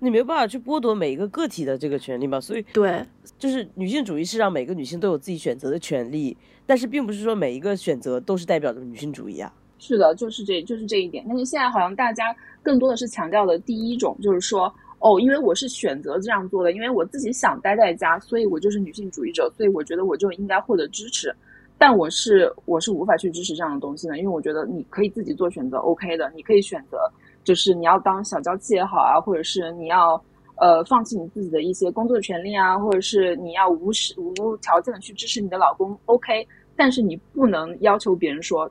[0.01, 2.39] 你没有办法去剥夺每一个个体的这个权利嘛？
[2.39, 3.07] 所以对，
[3.39, 9.51] 就是女性主义是让每个女性都有自己选择的权利，但是并不是说每一个选择都是代表着女性主义啊。
[9.87, 11.23] 是的，就是这就是这一点。
[11.29, 21.31] 但是现在好像大家更多的是强调的第一种，就是说，哦，因为我是选择这样做的，因为我自己想待在家，所以我就是女性主义者，所以我觉得我就应该获得支持。
[21.77, 26.97] 但我是我是无法去支持这样的东西的，因为我觉得你可以自己做选择，OK 的，你可以选择，
[27.45, 30.19] 就是你要当小娇妻也好啊，或者是你要
[30.57, 36.47] 呃放弃你自己的一些工作权利啊，或者是你要无时无条件的去支持你的老公，OK。
[36.77, 38.71] 但是你不能要求别人说。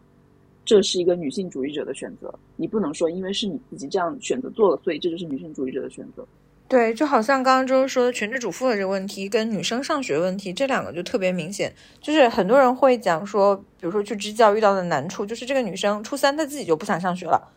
[0.66, 6.26] 这是一个女性主义者的选择，你不能说因为是你自己这样选择做了，所以这就是女性主义者的选择。
[6.68, 11.72] 对，就好像刚刚周说全职主妇的这个问题，跟女生上学问题，这两个就特别明显。
[12.02, 17.52] 就是很多人会讲说，比如说去支教遇到的难处，就是这个女生初三她自己就不想上学了，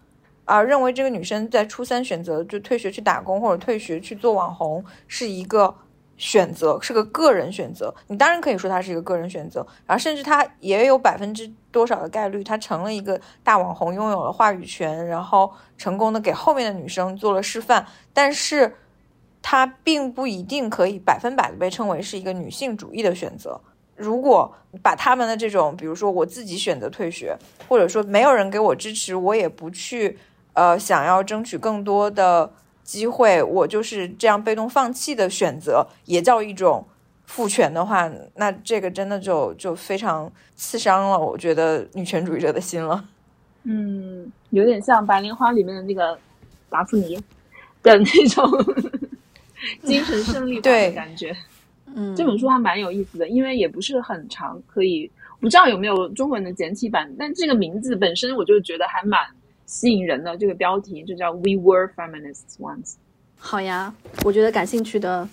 [0.44, 5.74] 而，认为这个女生在初三选择就退学去打工或者退学去做网红是一个。
[6.18, 11.46] 选择是个个人选择，你当然可以说她是一个个人选择，然后甚至她也有百分之
[11.76, 18.74] 多少的概率，他成了一个大网红，拥有了话语权，然后成功的给后面的女生做了示范，但是
[19.42, 23.60] 她并不一定可以百分百的被称为是一个女性主义的选择。
[23.94, 24.50] 如果
[24.82, 27.36] 把他们的这种，比如说我自己选择退学，
[27.68, 30.18] 或者说没有人给我支持，我也不去，
[30.54, 32.50] 呃，想要争取更多的。
[32.86, 36.86] 机会，我就是这样被动放弃的选择，也叫一种
[37.26, 43.04] 父权的话，那这个真的就就非常刺伤了，我觉得女权主义者的心了。
[43.64, 46.18] 嗯，有点像《白莲花》里面的那个
[46.70, 47.16] 达芙妮
[47.82, 48.50] 的那种
[49.82, 51.36] 精神胜利的感觉。
[51.94, 55.10] 嗯，这本书还蛮有意思的，因为也不是很长，可以
[55.40, 59.20] 不知道有没有中文的简体版，但这个名字本身我就觉得还蛮。
[59.68, 62.94] 吸引人的这个标题就叫 "We were feminists once"。
[63.36, 63.92] 好呀，
[64.24, 65.28] 我觉得感兴趣的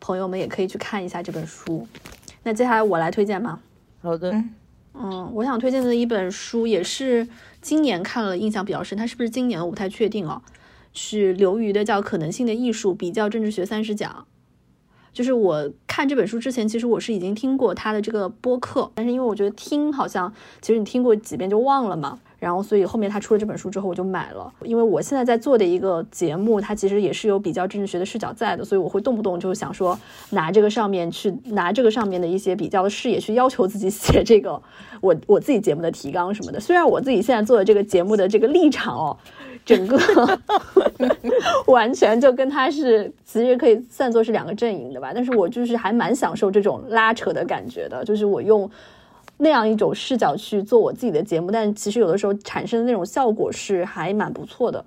[0.00, 1.86] 朋友们也可以去看一下这本书。
[2.42, 3.58] 那接下来我来推荐吧？
[4.02, 4.32] 好的。
[4.94, 7.28] 嗯，我想推荐的一本书也是
[7.60, 10.42] 今年看了印象比较深，它是不是今年我不太确定哦，
[10.92, 14.10] 是刘瑜的叫《可能性的艺术：比较政治学三十讲》。
[15.12, 22.18] 就是我看这本书之前，其实我是已经听过他的这个播客，但是因为我觉得听好像其实你听过几遍就忘了嘛。
[22.38, 24.52] 然后，所以后面他出了这本书之后，我就买了。
[24.62, 29.98] 因为我现在在做的一个节目，它其实也是有比较政治学的视角在的，所以我会动不动就想说，
[30.30, 34.62] 拿这个上面去拿这个上面的一些比较的视野去要求自己写这个
[35.00, 36.60] 我我自己节目的提纲什么的。
[36.60, 39.16] 虽然我自己现在做的这个节目的这个立场哦，
[39.64, 39.98] 整个
[41.66, 48.70] 完全就跟他是其实可以算作是两个阵营的吧，但是我就是还蛮享受这种拉扯的感觉的，就是我用。
[49.38, 54.84] 那样一种视角去做我自己的节目，但其实有的时候产生的那种效果是还蛮不错的。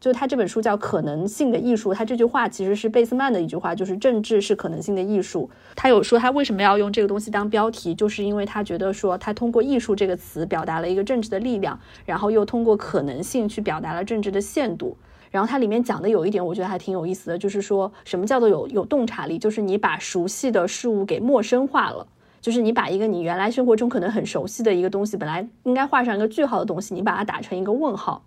[0.00, 5.48] 就他这本书叫《可能性的艺术》，他这句话其实是贝斯曼的一句话，就是政治是可能性的艺术。
[5.76, 14.96] 他有说他为什么要用这个东西当标题，就是因为他觉得说他通过艺术这个词表达了一个政治的力量，然后又通过可能性去表达了政治的限度。
[15.30, 22.08] 然后它里面讲的有一点我觉得还挺有意思的，就是说什么叫做有有洞察力，就是你把熟悉的事物给陌生化了。
[22.42, 28.24] 就是你把一个你原来生活中可能很熟悉的一个东西，本来应该画上一个句号的东西，你把它打成一个问号。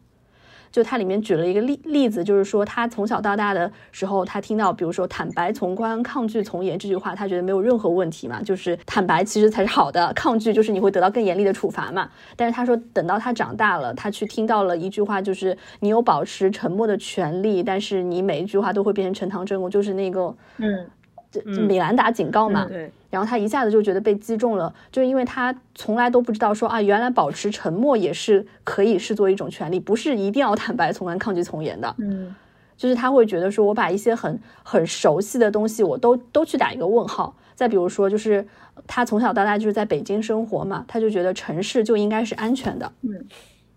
[0.71, 12.09] 就它里面举了一个例例子，就是说他从小到大的时候，他听到比如说“坦白从宽，抗拒从严”这句话，他觉得没有任何问题嘛，就是坦白其实才是好的，抗拒就是你会得到更严厉的处罚嘛。
[12.35, 20.85] 但是他说，等到他长大了，他去听到了一句话，就是你有保持沉默的权利，但是你每一句话都会变成呈堂证供，就是那个嗯。
[21.43, 31.95] 米兰达警告嘛，对，然后他一下子就觉得被击中了，就是因为他从来都不知道说啊，原来保持沉默也是可以视作一种权利，不是一定要坦白从宽、抗拒从严的。
[31.99, 32.33] 嗯，
[32.77, 37.35] 就是他会觉得说，我把一些很很熟悉的东西，我都都去打一个问号。
[37.55, 38.45] 再比如说，就是
[38.85, 42.91] 他从小到大就是在北京生活嘛，他就觉得城市就应该是安全的。
[43.01, 43.25] 嗯。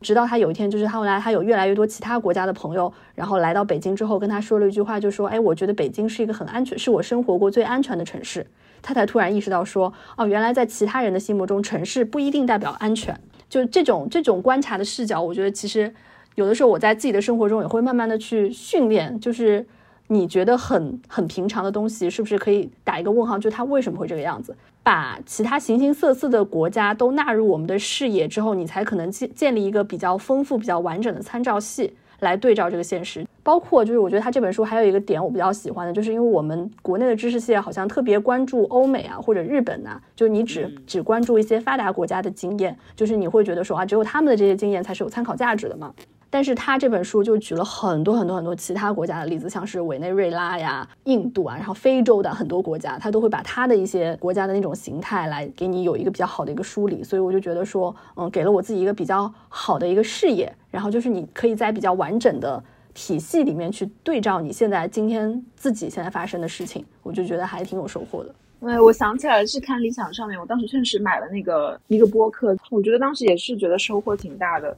[0.01, 8.47] 直到他有一天，就是他后来他有越来越多其他国家的朋友，然后来到北京之后，跟他说了一句话，就说：“哎，我觉得北京是一个很安全，是我生活过最安全的城市。”
[8.81, 13.19] 他才突然意识到说：“哦，原来在其他人的心目中，城市不一定代表安全。”
[13.51, 15.93] 就这种这种观察的视角，我觉得其实
[16.37, 19.67] 有的时候我在自己的生活中也会慢慢的去训练，就是
[20.09, 23.39] 你觉得很很平常的东西，是不是可以打一个问号？
[23.39, 24.57] 就它为什么会这个样子？
[24.83, 33.27] 把其他形形色色的国家都纳入我们的视野之后，你才可能建建立一个比较丰富、比较完整的参照系来对照这个现实。
[33.43, 45.93] 包括就是，我觉得他这本书还有一个点我比较喜欢的，就是因为我们国内的知识界好像特别关注欧美啊或者日本呐，就你只只关注一些发达国家的经验，就是你会觉得说啊，只有他们的这些经验才是有参考价值的嘛。
[46.31, 57.03] 但是他这本书就举了很多很多很多其他国家的例子，像是委内瑞拉呀、印度啊，然后非洲的很多国家，他都会把他的一些国家的那种形态来给你有一个比较好的一个梳理。
[57.03, 62.63] 所以我就觉得说，嗯，给了我自己一个比较好的一个视野，然后就是你可以在比较完整的
[62.93, 68.35] 体系里面去对照你现在今天自己现在发生的事情，我就觉得还挺有收获的。
[68.69, 74.77] 哎，我想起来是看理想上面，我当时确实买了那个一个播客，我觉得当时也是觉得收获挺大的，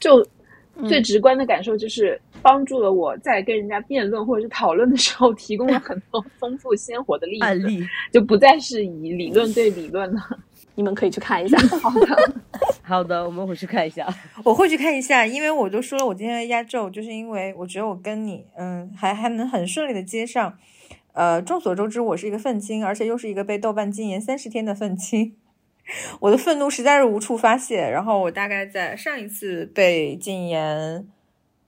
[0.00, 0.26] 就。
[0.88, 10.20] 最直观的感受就是帮助了我在跟人家辩论或者是讨论的时候，提供了很多丰富鲜活的例子，就不再是以理论对理论了。
[10.74, 11.58] 你们可以去看一下。
[11.78, 12.34] 好的，
[12.82, 14.08] 好的，我们回去看一下。
[14.42, 20.56] 我会去看一下，因为我都说了，我今天的压轴就是因为我觉得我跟你，嗯，还还能很顺利的接上。
[21.12, 25.34] 呃，众所周知，我是一个愤青，而且又是一个被豆瓣禁言三十天的愤青。
[26.20, 31.06] 我的愤怒实在是无处发泄，然后我大概在上一次被禁言、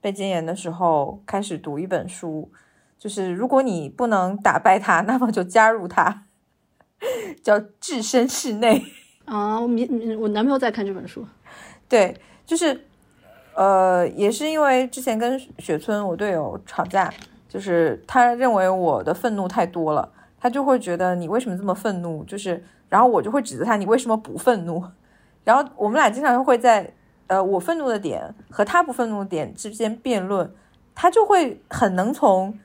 [0.01, 2.49] 被禁言的时候开始读一本书，
[2.97, 6.23] 就是如果你不能打败他，那么就加入他，
[7.43, 8.79] 叫《置身事内》
[9.31, 9.59] 啊。
[9.59, 11.27] 我明我男朋友在看这本书，
[11.87, 12.85] 对，就是
[13.53, 17.13] 呃，也是因为之前跟雪村我队友吵架，
[17.47, 22.63] 就是他认为我的愤怒太多了，他就会觉得你为什么这么愤怒，就是。
[22.87, 24.83] 然后我就会指责他，你为什么不愤怒？
[25.43, 26.93] 然后我们俩经常会在
[27.27, 30.53] 呃我愤怒的点和他不愤怒的点之间辩论，
[30.93, 32.59] 他就会很能从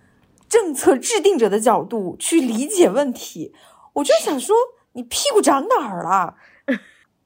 [0.48, 3.54] 政策制定者的角度去理解问题。
[3.94, 4.54] 我就想说，
[4.92, 6.36] 你屁股长哪儿了？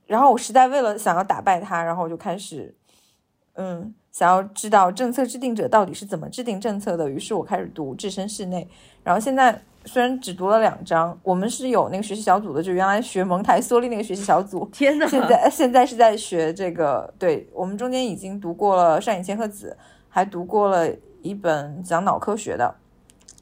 [0.07, 2.75] 然后我实在为了想要打败他，然后我就开始
[3.55, 7.09] 嗯想要知道政策制定者到底是怎么制定政策的。
[7.11, 8.69] 于是我开始读《置身事内》，
[9.03, 9.63] 然后现在。
[9.85, 14.69] 虽然只读了两章，我们是有那个学习小组的，就原来学蒙台梭利那个学习小组。
[14.73, 15.07] 天呐！
[15.07, 19.77] 现在现在是在学这个，对我们中间已经读过了上野千鹤子，
[20.09, 20.89] 还读过了
[21.23, 22.75] 一本讲脑科学的，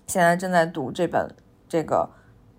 [0.07, 1.33] 现在正在读这本
[1.69, 2.09] 这个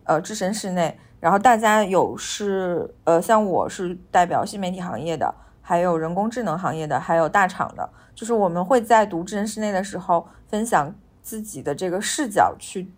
[0.06, 0.98] 呃置身室内。
[1.20, 12.92] 然后大家有是呃，像我是代表新媒体行业的，还有人工智能行业的，还有大厂的，就是我们会在读置身室内的时候分享自己的这个视角去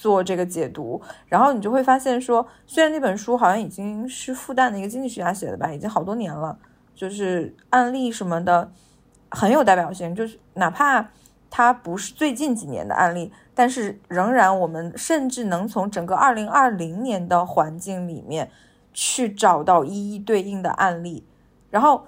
[0.00, 6.56] 做这个解读，然后你就会发现说，虽然那本书好像已经是复旦的一个经济学家写的吧，已经好多年了，
[6.94, 8.72] 就是案例什么的
[9.28, 11.10] 很有代表性，就是哪怕
[11.50, 13.30] 它不是最近几年的案例。
[13.54, 18.50] 但是仍然，我们甚至能从整个二零二零年的环境里面
[18.94, 21.26] 去找到一一对应的案例。
[21.68, 22.06] 然后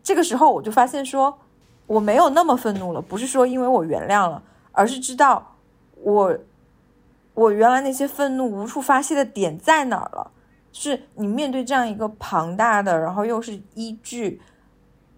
[0.00, 1.36] 这个时候，我就发现说，
[1.88, 3.02] 我没有那么愤怒了。
[3.02, 4.40] 不是说因为我原谅了，
[4.70, 5.56] 而是知道
[5.96, 6.38] 我
[7.34, 10.30] 我原来那些愤怒无处发泄的点在哪儿了。
[10.72, 14.40] 是你面对这样一个庞大的，然后又是依据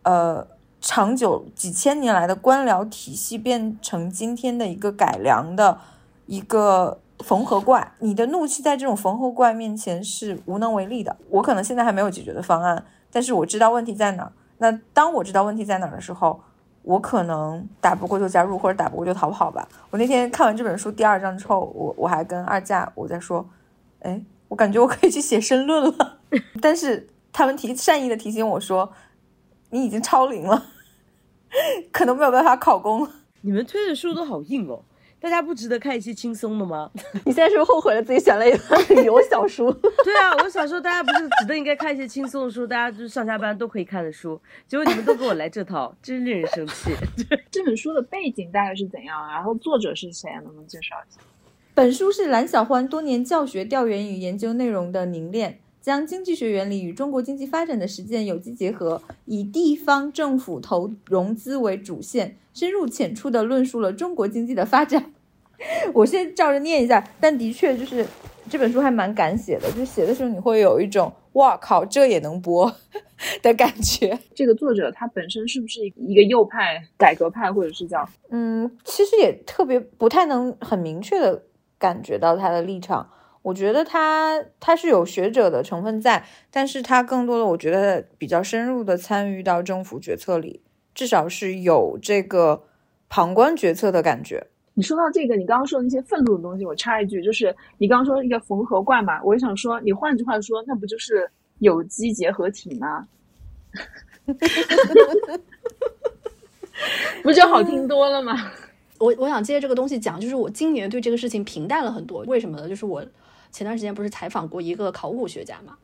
[0.02, 0.46] 呃。
[0.86, 5.78] 长久几千年来的官僚体系变成今天的一个改良的
[6.26, 11.16] 一个缝合怪，你的怒气在这种缝合怪面前是无能为力的。
[11.30, 14.32] 我可能现在还没有解决的方案，但是我知道问题在哪儿。
[14.58, 16.38] 那当我知道问题在哪儿的时候，
[16.84, 19.66] 我可能打不过就加入，或者打不过就逃跑吧。
[19.90, 23.48] 我那天看完这本书第二章之后，我我还跟二架我在说，
[24.00, 26.18] 哎，我感觉我可以去写申论了。
[26.60, 28.92] 但是他们提善意的提醒我说，
[29.70, 30.62] 你已经超龄了。
[31.90, 33.08] 可能没有办法考公。
[33.40, 34.82] 你们推的书都好硬哦，
[35.24, 36.90] 大家不值得看一些轻松的吗？
[37.24, 39.72] 你现在是不是后悔了自己选了一本旅游小书？
[40.04, 46.94] 对啊，我小时候大家不是值得应该看一些轻松的书，大家就是上下班都可以看的书，结果你们都给我来这套，真令人生气。
[47.50, 49.26] 这本书的背景大概是怎样？
[49.30, 50.30] 然后作者是谁？
[50.34, 51.20] 能不能介绍一下？
[51.74, 55.58] 本书是蓝小欢多年教学调研与研究内容的凝练。
[55.80, 65.12] 将经济学原理与中国经济发展的实践有机结合，以地方政府投融资为主线，深入浅出的论述了中国经济的发展。
[65.92, 68.06] 我先照着念一下，但的确就是
[68.48, 72.74] 这本书还蛮敢写的，就写的时候你会有一种“哇靠，这也能播”
[73.42, 74.18] 的感觉。
[74.34, 78.06] 这个作者他本身是不是一个右派、改革派，或者是叫……
[78.30, 81.44] 嗯，其实也特别不太能很明确的
[81.78, 83.10] 感觉到他的立场。
[83.42, 90.62] 我觉得他他是有学者的成分在，但是他更多的我觉得比较深入的参与到政府决策里，
[90.94, 92.62] 至少是有这个
[93.08, 94.46] 旁观决策的感觉。
[94.74, 103.06] 你说到这个，你刚刚说的那些愤怒的东西，我插一句，就是你刚刚说一个缝合怪嘛，我就想说，你换句话说，那不就是有机结合体吗？
[107.22, 108.50] 不就好听多了吗？
[108.98, 112.68] 我我想借这个东西讲，就是我今年对这个事情平淡了很多，为什么呢？
[112.68, 113.04] 就是我。
[113.52, 115.76] 前段时间不是采访过一个考古学家嘛？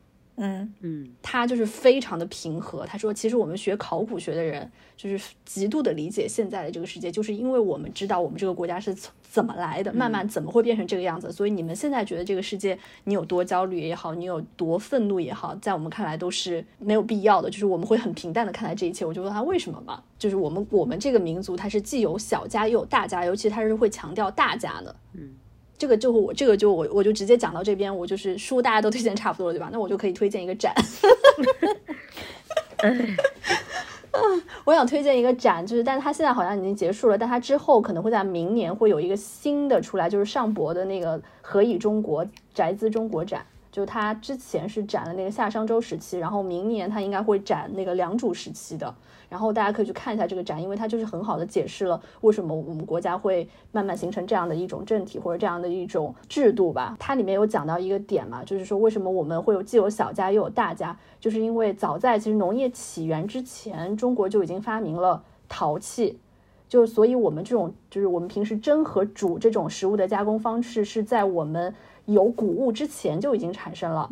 [0.43, 2.87] 嗯嗯，他就是非常的平和。
[2.87, 11.31] 他说，其实我们学考古学的人就是极度的理解现在的这个世界，就是因为我们知道我们这个国家是怎么来的，慢慢怎么会变成这个样子。
[11.31, 17.51] 所以你们现在觉得这个世界你有多焦虑也好，你有多愤怒也好，在我们看来都是没有必要的。
[17.51, 19.05] 就是我们会很平淡的看待这一切。
[19.05, 20.03] 我就问他为什么嘛？
[20.19, 24.97] 就是我们我们这个民族它是既有小家又有大家，尤其它是会强调大家的。
[25.13, 25.35] 嗯。
[25.81, 29.71] 这个就我这个就我我就直接讲到这边，我就是书大家都推荐差不多了，对吧？
[29.73, 30.75] 那我就可以推荐一个展。
[34.13, 48.95] 嗯，我想推荐一个展，就是但是它现在好像已经结束了，但它之后可能会在明年会有一个新的出来，就是上博的那个“何以中国宅兹中国展”，就它之前是展了那个夏商周时期，然后明年它应该会展那个良渚时期的。
[49.31, 56.97] 然后大家可以去看一下这个展，因为它就是很好的解释了为什么我们国家会慢慢形成这样的一种政体或者这样的一种制度吧。
[56.99, 66.19] 它里面有讲到一个点嘛，就是说为什么我们会有既有小家又有大家，就是因为早在其实农业起源之前，中国就已经发明了陶器，
[66.69, 71.73] 就所以我们这种就是我们平时蒸和煮这种食物的加工方式是在我们
[72.07, 74.11] 有谷物之前就已经产生了。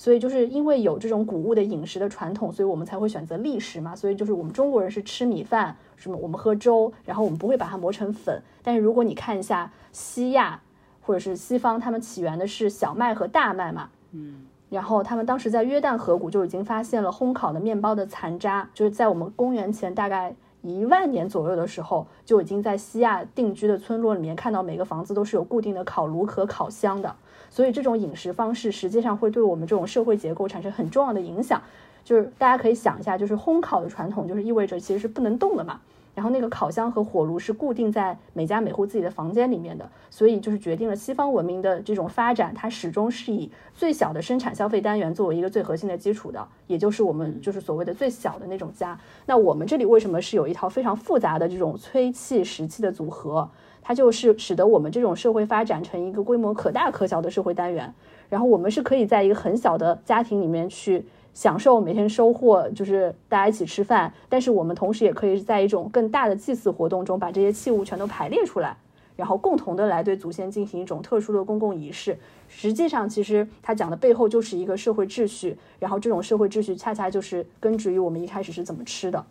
[0.00, 3.94] 所以就是因为有这种谷物的饮食的传统，所以我们才会选择砾食嘛。
[3.94, 8.40] 所以就是我们中国人是吃米饭，什么我们喝粥，然后我们不会把它磨成粉。
[8.62, 10.62] 但是如果你看一下西亚
[11.02, 27.14] 或者是西方，他们起源的是小麦和大麦嘛，嗯，然后他们当时在约旦河谷就已经发现了烘烤的面包的残渣，就是在我们公元前大概一万年左右的时候，就已经在西亚定居的村落里面看到每个房子都是有固定的烤炉和烤箱的。
[27.50, 31.60] 所以这种饮食方式实际上会对我们这种社会结构产生很重要的影响。
[32.02, 35.80] 就是大家可以想一下，就是烘烤的传统，就是意味着其实是不能动的嘛。
[36.12, 48.98] 然后那个烤箱和火炉是固定在每家每户自己的房间里面的，所以就是决定了西方文明的这种发展，它始终是以最小的生产消费单元作为一个最核心的基础的，也就是我们就是所谓的最小的那种家。
[49.26, 53.48] 那我们这里为什么是有一套非常复杂的这种催气食气的组合？
[53.82, 57.92] 它就是使得我们这种社会发展成一个规模可大可小的社会单元，
[58.28, 64.12] 然后我们是可以在一个很小的家庭里面去享受每天收获，就是大家一起吃饭。
[64.28, 68.76] 但是我们同时也可以在一种更大的祭祀活动中，把这些器物全都排列出来，
[69.16, 72.18] 然后共同的来对祖先进行一种特殊的公共仪式。
[72.48, 79.24] 实际上，其实他讲的背后就是一个社会秩序，然后这种社会秩序恰恰就是根植于我们一开始是怎么吃的。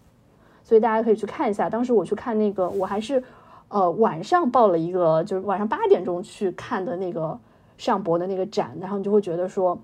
[0.64, 1.70] 所以大家可以去看一下。
[1.70, 3.24] 当时我去看那个，我还是
[3.70, 7.40] 呃晚上报了一个，就是晚上八点钟去看的那个
[7.78, 9.78] 上博的那个展，然后你就会觉得说，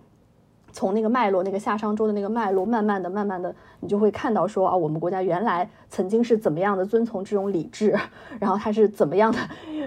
[0.71, 7.97] 从那个脉络，那个夏商周的那个脉络，慢慢的、慢慢的，你就会看到说啊，我们国家原来曾经是怎么样的遵从这种礼制，
[8.39, 9.37] 然后它是怎么样的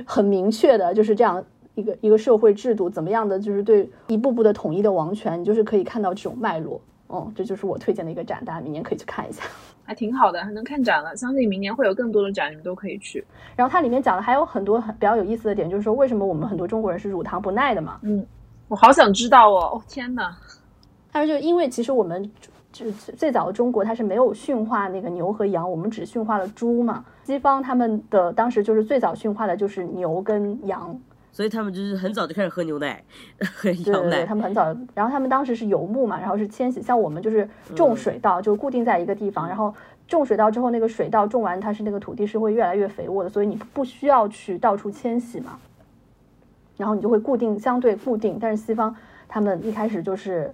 [0.06, 1.44] 很明确的，就是这样
[1.74, 6.80] 一个一个社会制度，怎么样的就是对一步步的统一的王权，你就是可以看到这种脉络。
[7.08, 9.42] 哦，这就是我推荐的一个展，大家明年可以去看一下。
[9.88, 11.16] 还挺好的，还能看展了。
[11.16, 13.24] 相信明年会有更多的展，你们都可以去。
[13.56, 17.98] 然后它里面讲的还有很多很比较有意思的点，就是说为什么我们很多中国人是乳糖不耐的嘛？
[18.02, 18.22] 嗯，
[18.68, 19.70] 我好想知道哦！
[19.72, 20.36] 哦天哪！
[21.10, 22.30] 他说就因为其实我们
[22.70, 27.02] 就最早的中国它是没有驯化那个牛和羊，我们只驯化了猪嘛。
[27.24, 31.00] 西方他们的当时就是最早驯化的就是牛跟羊。
[31.38, 33.00] 所以他们就是很早就开始喝牛奶，
[33.54, 34.26] 喝羊奶。
[34.26, 36.82] 他们很早，然后他们当时是游牧嘛，然后是迁徙。
[36.82, 39.72] 像我们就是种水稻，就固定在一个地方，然后
[40.08, 45.56] 种水稻之后，那个水稻种完，它是那个土地是会越来越肥沃的，所以你不需要去到处迁徙嘛。
[46.76, 48.36] 然后你就会固定，相对固定。
[48.40, 48.92] 但是西方
[49.28, 50.52] 他们一开始就是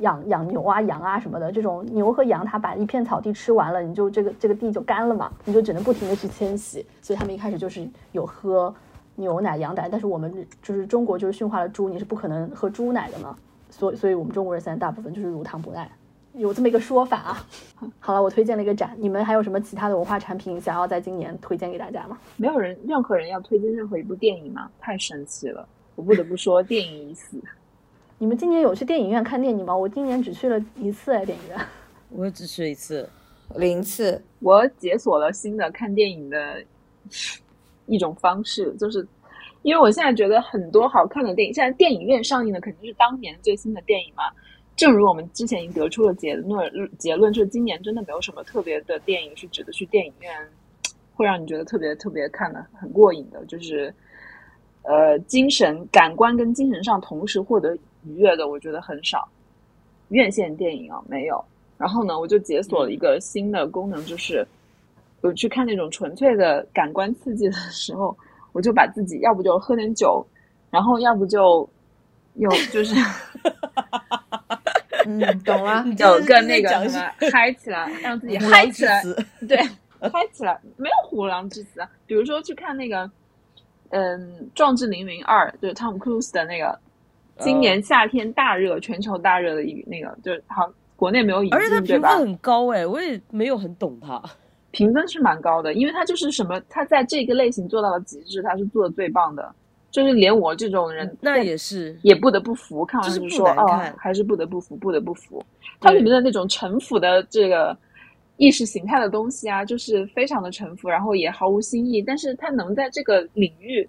[0.00, 6.84] 养养牛啊、羊啊什么的，这种牛和羊，它把一片草地吃完了，你就这个这个地就干了嘛，你就只能不停的去迁徙。
[7.00, 8.74] 所以他们一开始就是有喝。
[9.18, 13.36] 牛奶、羊奶，但是我们就是中国就是驯化了猪，你是不可能喝猪奶的嘛，
[13.68, 15.90] 所以所以我们中国人现在大部分就是乳糖不耐，
[16.34, 17.46] 有这么一个说法啊。
[17.98, 22.16] 好了，我推荐了一个展，你们还有什么其他的文化产品想要在今年推荐给大家吗？
[22.36, 24.70] 没有人，任何人要推荐任何一部电影吗？
[24.78, 27.36] 太神奇了，我不得不说，电影已死。
[28.18, 29.76] 你们今年有去电影院看电影吗？
[29.76, 31.58] 我今年只去了一次哎，电影院。
[32.10, 33.08] 我也只去一次，
[33.56, 34.22] 零次。
[34.38, 36.64] 我解锁了新的看电影的。
[37.88, 39.06] 一种方式，就是
[39.62, 44.24] 因为我现在觉得很多好看的电影，现在电影院上映的肯定是当年最新的电影嘛。
[44.76, 50.32] 正如我们之前已经得出了结论，结论就是今年真的没有什么特别的电影是值得去电影院
[51.14, 53.92] 会让你觉得特别特别看的很过瘾的，就是
[54.82, 59.28] 呃精神感官跟精神上同时获得愉悦的，我觉得很少。
[60.10, 61.44] 院线电影啊没有。
[61.76, 64.46] 然后呢，我就解锁了一个新的功能，就是。
[65.20, 68.16] 我去看那种纯粹的感官刺激的时候，
[68.52, 70.24] 我就把自己要不就喝点酒，
[70.70, 71.68] 然后要不就
[72.34, 72.94] 有就是，
[75.06, 79.02] 嗯，懂了，有个那个什么嗨起来，让自己嗨起来，
[79.48, 79.56] 对，
[80.00, 81.88] 嗨起来，没有虎狼之词啊。
[82.06, 83.10] 比如说去看那个，
[83.90, 84.20] 嗯，
[84.54, 86.78] 《壮志凌云二》，就是汤姆·克鲁斯的那个，
[87.38, 94.22] 今年夏天大热，全球大热的一那个，就是好国内没有引进，而且它评分很高哎，我也没有很懂它。
[94.78, 99.52] 评分是蛮高的，因为他就是什么，他在这个类型做到了极致，他是做的最棒的，
[99.90, 102.86] 就是连我这种人，那也是也不得不服。
[102.86, 103.66] 看完就说哦，
[103.96, 105.44] 还是不得不服，不得不服。
[105.80, 107.76] 它里面的那种城府的这个
[108.36, 112.00] 意识形态的东西啊，就是非常的城府，然后也毫无新意。
[112.00, 113.88] 但是他能在这个领域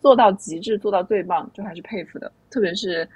[0.00, 2.32] 做到极致，做到最棒，就还是佩服的。
[2.48, 3.06] 特别是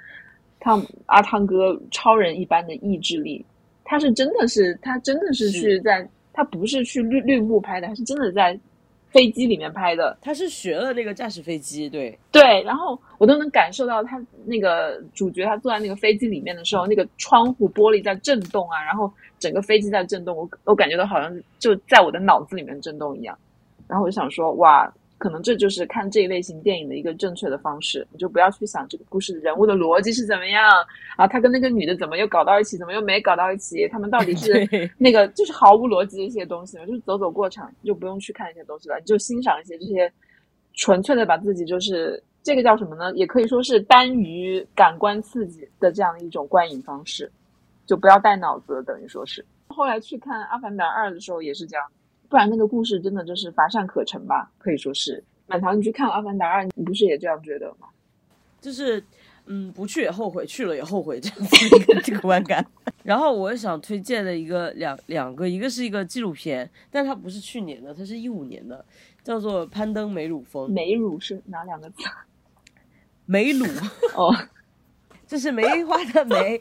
[0.59, 3.43] 汤阿汤哥超人一般的意志力，
[3.83, 6.07] 他是真的是他真的是去在。
[6.35, 8.59] 他不是去绿绿幕拍的，他是真的在
[9.09, 10.17] 飞机里面拍的。
[10.21, 12.61] 他是学了那个驾驶飞机，对对。
[12.63, 23.37] 然后我都能感受到他那个主角他坐在那个飞机里面的时候，那个窗户玻璃在震动啊，然后整个飞机在震动，我我感觉到好像就在我的脑子里面震动一样。
[23.87, 24.93] 然后我就想说，哇。
[25.25, 30.63] 可能这就是看这一类型电影的一个正确的方式，你就不要去想这个故事人物的逻辑是怎么样
[31.17, 34.69] 啊，他跟那个女的怎么又搞到一起，怎么又没搞到一起，他们到底是
[34.99, 40.13] 那个就是毫无逻辑的一些东西，就是走走过场，就不用去看一些东西了，你就欣赏一些这些
[40.75, 43.11] 纯粹的把自己就是这个叫什么呢？
[43.15, 47.31] 也可以说是单于感官刺激的这样的一种观影方式，
[47.87, 49.43] 就不要带脑子，等于说是。
[49.69, 51.83] 后来去看《阿凡达二》的时候也是这样。
[52.35, 54.51] 不然那个故事真的就是乏善可陈吧？
[54.57, 55.23] 可以说是。
[55.47, 57.87] 满堂，你去看《阿凡达二》，你不是也这样觉得吗？
[58.59, 59.01] 就是，
[59.45, 62.67] 嗯，不去也后悔，去了也后悔，这样子一个这个观感。
[63.03, 68.83] 然后我想推荐的一个两两个，一个是一个纪录片，但它不是去年的，它是一五年的，
[69.23, 70.67] 叫做《攀登梅鲁峰》。
[70.73, 72.03] 梅鲁是哪两个字？
[73.25, 73.65] 梅鲁
[74.13, 74.35] 哦，
[75.25, 76.59] 这是梅花的梅，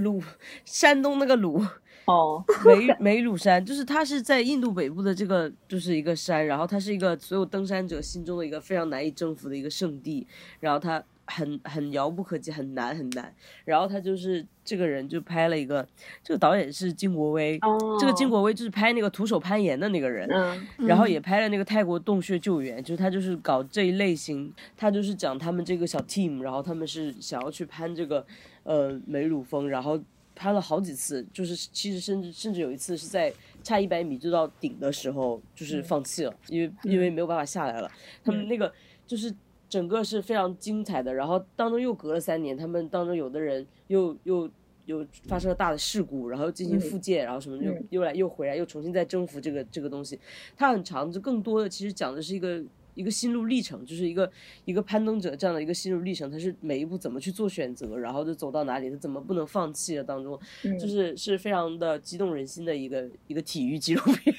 [0.00, 0.20] 鲁，
[0.64, 1.64] 山东那个鲁。
[2.10, 10.26] 哦， 梅梅鲁山就是它是在印度北部的这个就是一个山，然后它是一个所有登山者心中的一个非常难以征服的一个圣地，
[10.58, 13.32] 然后它很很遥不可及，很难很难。
[13.64, 15.86] 然后他就是这个人就拍了一个，
[16.24, 28.26] 这个导演是金国威，哦，这个金国威就是拍那个徒手攀岩的那个人，嗯然后也拍了那个泰国洞穴救援，就是他就是搞这一类型，他就是讲他们这个小 team，然后他们是想要去攀这个
[28.64, 30.00] 呃梅鲁峰，然后
[30.40, 33.30] 攀了好几次，就是其实甚至甚至有一次是在
[33.62, 37.90] 差一百米就到顶的时候，就是放弃了，因为因为没有办法下来了。
[38.24, 38.72] 他们那个
[39.06, 39.30] 就是
[39.68, 44.50] 整个是非常精彩的，然后当中又隔了三年，他们当中有的人又又。
[44.86, 50.18] 又发生了大的事故，然后进行复健，然后什么又嗯又来又回来，又重新再征服这个这个东西。
[50.56, 52.60] 它很长，就更多的其实讲的是一个
[52.94, 54.30] 一个心路历程，就是一个
[54.64, 64.34] 一个攀登者这样的一个心路历程，他是每一步怎么去做选择，然后就走到哪里，他怎么不能放弃的当中，嗯就是是非常的激动人心的一个一个体育纪录片，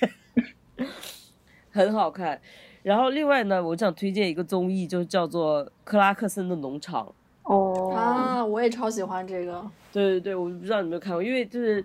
[1.72, 2.40] 很好看。
[2.84, 7.06] 然后另外呢，我想推荐一个综艺，就叫做《克拉克森的农场》。
[7.44, 9.64] 哦啊，我也超喜欢这个。
[9.92, 11.84] 对对对，我不知道你有没有看过，因为就是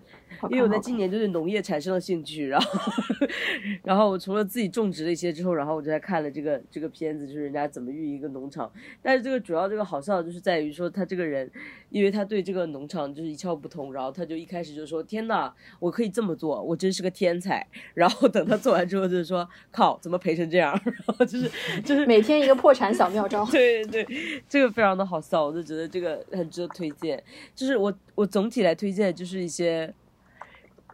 [0.51, 2.81] 因为我在今年就对农业产生了兴趣，然后
[3.83, 8.71] 然后我除了自己种植了一些之后，然后我就在看了这个这个片子，就是人家怎么运营一个农场。
[9.03, 11.51] 但是这个主要这个好笑就是在于说他这个人，
[11.91, 17.67] 因为他对这个农场就是一窍不通，然后他就一开始就说天呐，我可以这么做，我真是个天才。
[17.95, 20.73] 然后等他做完之后就是说靠，怎么赔成这样？
[20.85, 21.51] 然后就是
[21.83, 23.45] 就是每天一个破产小妙招。
[23.51, 27.23] 对对对，这个非常的好笑，我就觉得这个很值得推荐。
[27.55, 29.93] 就是我我总体来推荐，就是一些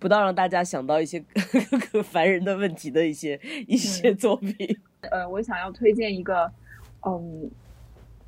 [0.00, 1.22] 不到让大家想到一些
[2.04, 4.54] 烦人的问题的一些一些作品。
[5.10, 6.50] 呃，我想要推荐一个，
[7.06, 7.50] 嗯，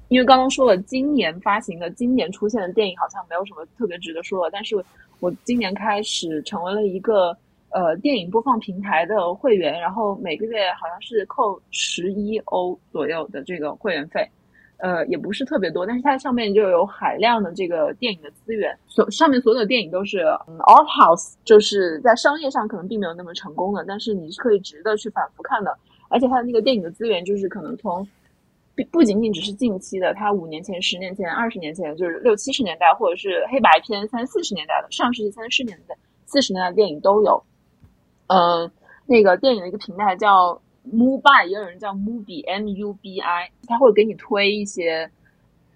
[0.09, 4.77] 因为刚刚说了，今年发行的、今年出现的电影好像没有什么特别值得说的，但是
[5.21, 7.37] 我今年开始成为了一个
[7.71, 14.29] 呃电影播放平台的会员，然后每个月好像是扣十一欧左右的这个会员费。
[14.79, 25.75] 呃，也不是特别多，但是它上面就有海量的这个电影的资源，所上面所有的电影都是嗯 art house，就是在商业上可能并没有那么成功的，但是你是可以值得去反复看的。
[26.09, 28.07] 而且它的那个电影的资源就是可能从
[28.77, 35.97] 不不仅仅只是近期的，它五年前、十年前、二十年前，就是六七十年代，或者是黑白片三四十年代的，上世纪三十年代、
[36.27, 37.43] 四十年代的电影都有。
[38.27, 38.71] 呃，
[39.07, 40.61] 那个电影的一个平台叫
[40.93, 45.11] Mubi，也有人叫 Mubi M U B I，他会给你推一些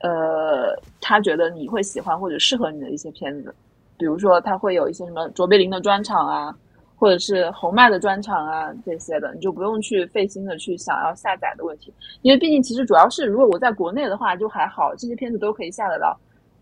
[0.00, 3.54] 呃他觉得你会喜欢或者适合你的一些片子，
[3.96, 6.54] 比如说他会有一些什么卓别林的专场啊，
[6.96, 16.18] 或者是红麦的专场啊这些的，你就不用去费心的去想要下载的问题，因为毕竟其实主要是如果我在国内的话就还好，这些片子都可以下得到。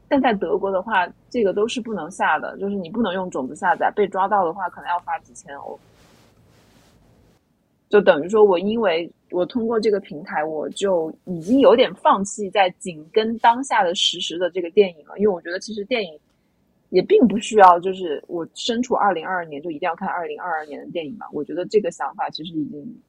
[0.09, 5.77] 但在德国的话，这个都是不能下的，就是你不能用种子下载，被抓到的话可能要罚几千欧。
[7.89, 16.19] 就等于说我因为我通过这个平台，我就已经有点放弃在紧跟当下的实时的这个电影了，因为我觉得其实电影
[16.91, 21.27] 也并不需要，就是我身处二零二二年就一定要看二零二二年的电影嘛。
[21.33, 23.03] 我觉得这个想法其实已经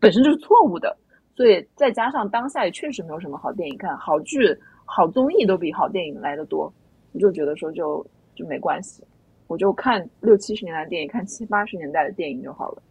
[0.00, 0.96] 本身就是错误的，
[1.36, 6.72] 所以再加上当下也确实没有什么好电影看，好剧、好综艺都比好电影来的多，
[7.12, 8.04] 我就觉得说就
[8.34, 9.02] 就没关系，
[9.46, 12.82] 我就看六七十年代的电影，看七八十年代的电影就好了。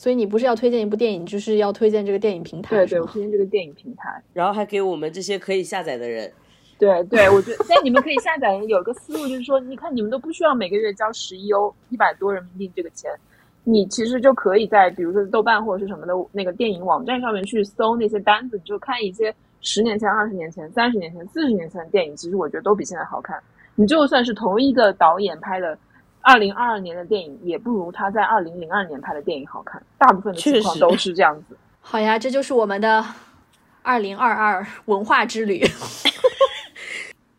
[0.00, 3.06] 所以你不是要推荐一部电影，就是要推荐这个电影平台，对对，我？
[3.06, 4.10] 推荐这个电影平台。
[4.32, 6.32] 然后还给我们这些可以下载的人，
[6.78, 13.10] 对对，我觉得，但你们可以下载有个思路，就是说，你看你们都不需要每个月交十一欧，一百多人民币这个钱，
[13.62, 23.38] 你其实就可以在比如说豆瓣或者是什么的那个电影网站上面去搜那些单子，你就看一些十年前、二十年前、三十年前、四十年前的电影，其实我觉得都比现在好看。
[23.74, 25.76] 你就算是同一个导演拍的。
[26.22, 31.56] 二零二二年的电影也不如他在二零零二年拍的电影好看，大部分的情况确实都是这样子。
[31.80, 33.04] 好呀，这就是我们的
[33.82, 35.66] 二零二二文化之旅。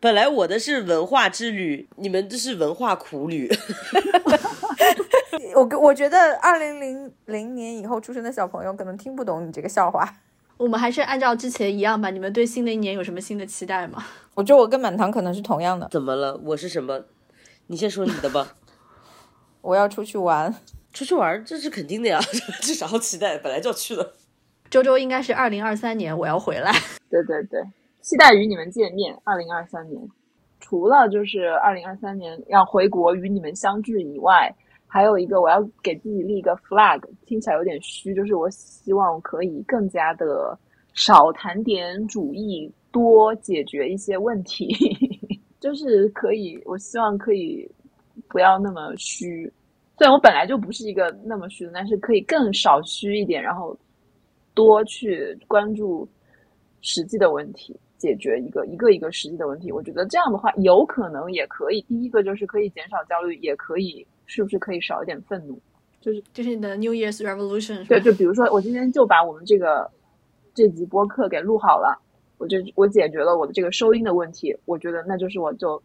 [0.00, 3.48] 本来我的是文化之旅，你们这是文化苦旅。
[5.54, 10.16] 我我觉得二零零零年以后出生的小朋友可能听不懂你这个笑话。
[10.56, 12.10] 我们还是按照之前一样吧。
[12.10, 14.04] 你们对新的一年有什么新的期待吗？
[14.34, 16.36] 我觉得我跟满堂可能是同样的，怎么了？
[16.44, 17.04] 我是什么？
[17.68, 18.56] 你先说你的吧。
[19.62, 20.54] 我要出去玩。
[20.92, 22.20] 出去玩这是肯定的呀，
[22.60, 23.38] 至少好期待？
[23.38, 24.12] 本来就要去的。
[24.68, 26.70] 周周应该是二零二三年我要回来。
[27.08, 27.58] 对对对，
[28.02, 29.16] 期待与你们见面。
[29.24, 30.02] 二零二三年，
[30.60, 34.54] 除了就是二零二三年要回国与你们相聚以外，
[34.86, 40.58] 还有一个我要给自己立一个 flag，听起来有点虚，就是我希望可以更加的
[40.92, 44.68] 少谈点主义，多解决一些问题，
[45.58, 47.66] 就是可以，我希望可以
[48.28, 49.50] 不要那么虚。
[49.98, 53.76] 虽然我本来就不是一个那么虚的，但是可以更少虚一点，然后
[54.54, 56.08] 多去关注
[56.80, 59.70] 实际的问题，解决一个一个一个实际的问题。
[59.70, 61.80] 我觉得这样的话，有可能也可以。
[61.82, 65.60] 第一个就是可以减少焦虑，也可以是不是可以少一点愤怒？
[66.00, 67.86] 就是就是你的 New Year's Revolution。
[67.86, 69.88] 对，就比如说我今天就把我们这个
[70.52, 71.96] 这集播客给录好了，
[72.38, 74.56] 我就我解决了我的这个收音的问题。
[74.64, 75.80] 我觉得那就是我就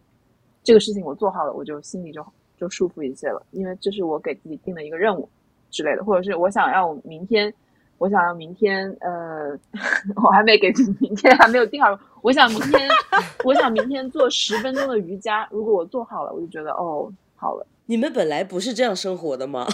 [0.67, 2.25] 这个事情我做好了，我就心里就
[2.57, 5.29] 就舒服一些了，因为这是我给自己定的一个任务
[5.71, 7.53] 之类的，或者是我想要明天。
[7.99, 9.57] 我想要明天，呃，
[10.23, 11.97] 我还没给明天还没有定好。
[12.21, 12.87] 我想明天，
[13.43, 15.47] 我想明天做十分钟的瑜伽。
[15.49, 17.65] 如果我做好了，我就觉得哦，好了。
[17.87, 19.65] 你们本来不是这样生活的吗？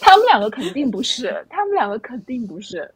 [0.00, 2.92] 他们两个肯定不是，他们两个肯定不是。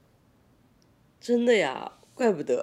[1.19, 2.61] 真的呀，怪不得。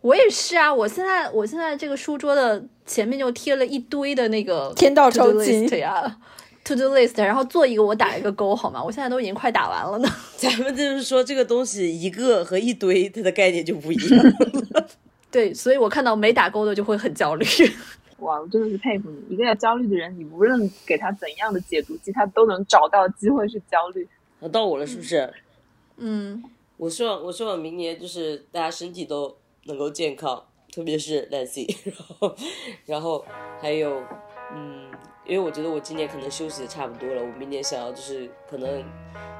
[0.00, 6.18] 我也是啊，我现在我现在这个书桌的前面就贴了一堆的那个天道酬勤呀。
[6.62, 8.84] To do list，然后做一个我打一个勾，好吗？
[8.84, 10.08] 我现在都已经快打完了呢。
[10.36, 14.24] 咱们就是说这个东西一个和一堆，它的概念就不一样。
[15.30, 17.46] 对，所以我看到没打勾的就会很焦虑。
[18.20, 24.06] 哇，我真的是佩服你，一个要焦虑的人，你无论给他怎样的解读机，他都能找到机会去焦虑。
[24.52, 25.32] 到我了，是不是？
[25.96, 26.44] 嗯，
[26.76, 29.34] 我希望我希望明年就是大家身体都
[29.64, 30.42] 能够健康，
[30.72, 32.36] 特别是 Nancy， 然后
[32.86, 33.24] 然后
[33.60, 34.02] 还有
[34.54, 34.90] 嗯。
[35.26, 38.82] 因为我觉得我今年可能休息的差不多了，我明年想要就是可能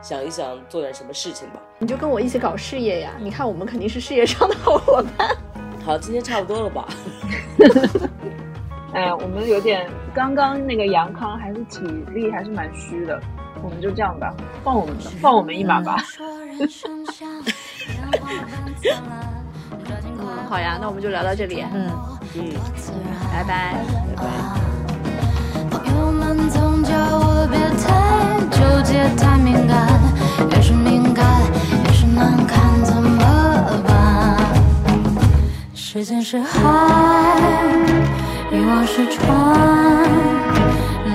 [0.01, 1.61] 想一想做点什么事情吧。
[1.81, 3.17] 你就跟我一起搞事业呀！
[3.21, 5.37] 你看我们肯定是事业上的好伙伴。
[5.85, 6.87] 好，今天差不多了吧？
[8.95, 11.81] 哎呀，我们有点刚刚那个杨康还是体
[12.13, 13.21] 力还是蛮虚的，
[13.61, 14.33] 我们就这样吧，
[14.63, 15.97] 放我们放我们一马吧。
[19.71, 21.65] 嗯，好呀，那我们就聊到这里。
[21.73, 21.91] 嗯
[22.37, 22.53] 嗯，
[23.33, 23.75] 拜拜
[24.17, 24.25] 拜拜。
[26.49, 27.87] 总叫我别太
[28.51, 29.87] 纠结，太敏感，
[30.51, 31.25] 越是敏感
[31.85, 33.19] 越是难看，怎么
[33.87, 34.37] 办？
[35.75, 37.37] 时间是海，
[38.51, 39.29] 欲望是船，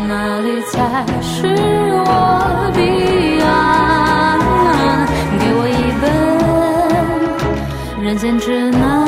[0.08, 1.56] 哪里才是
[2.06, 3.95] 我彼岸？
[8.06, 9.05] 人间痴慢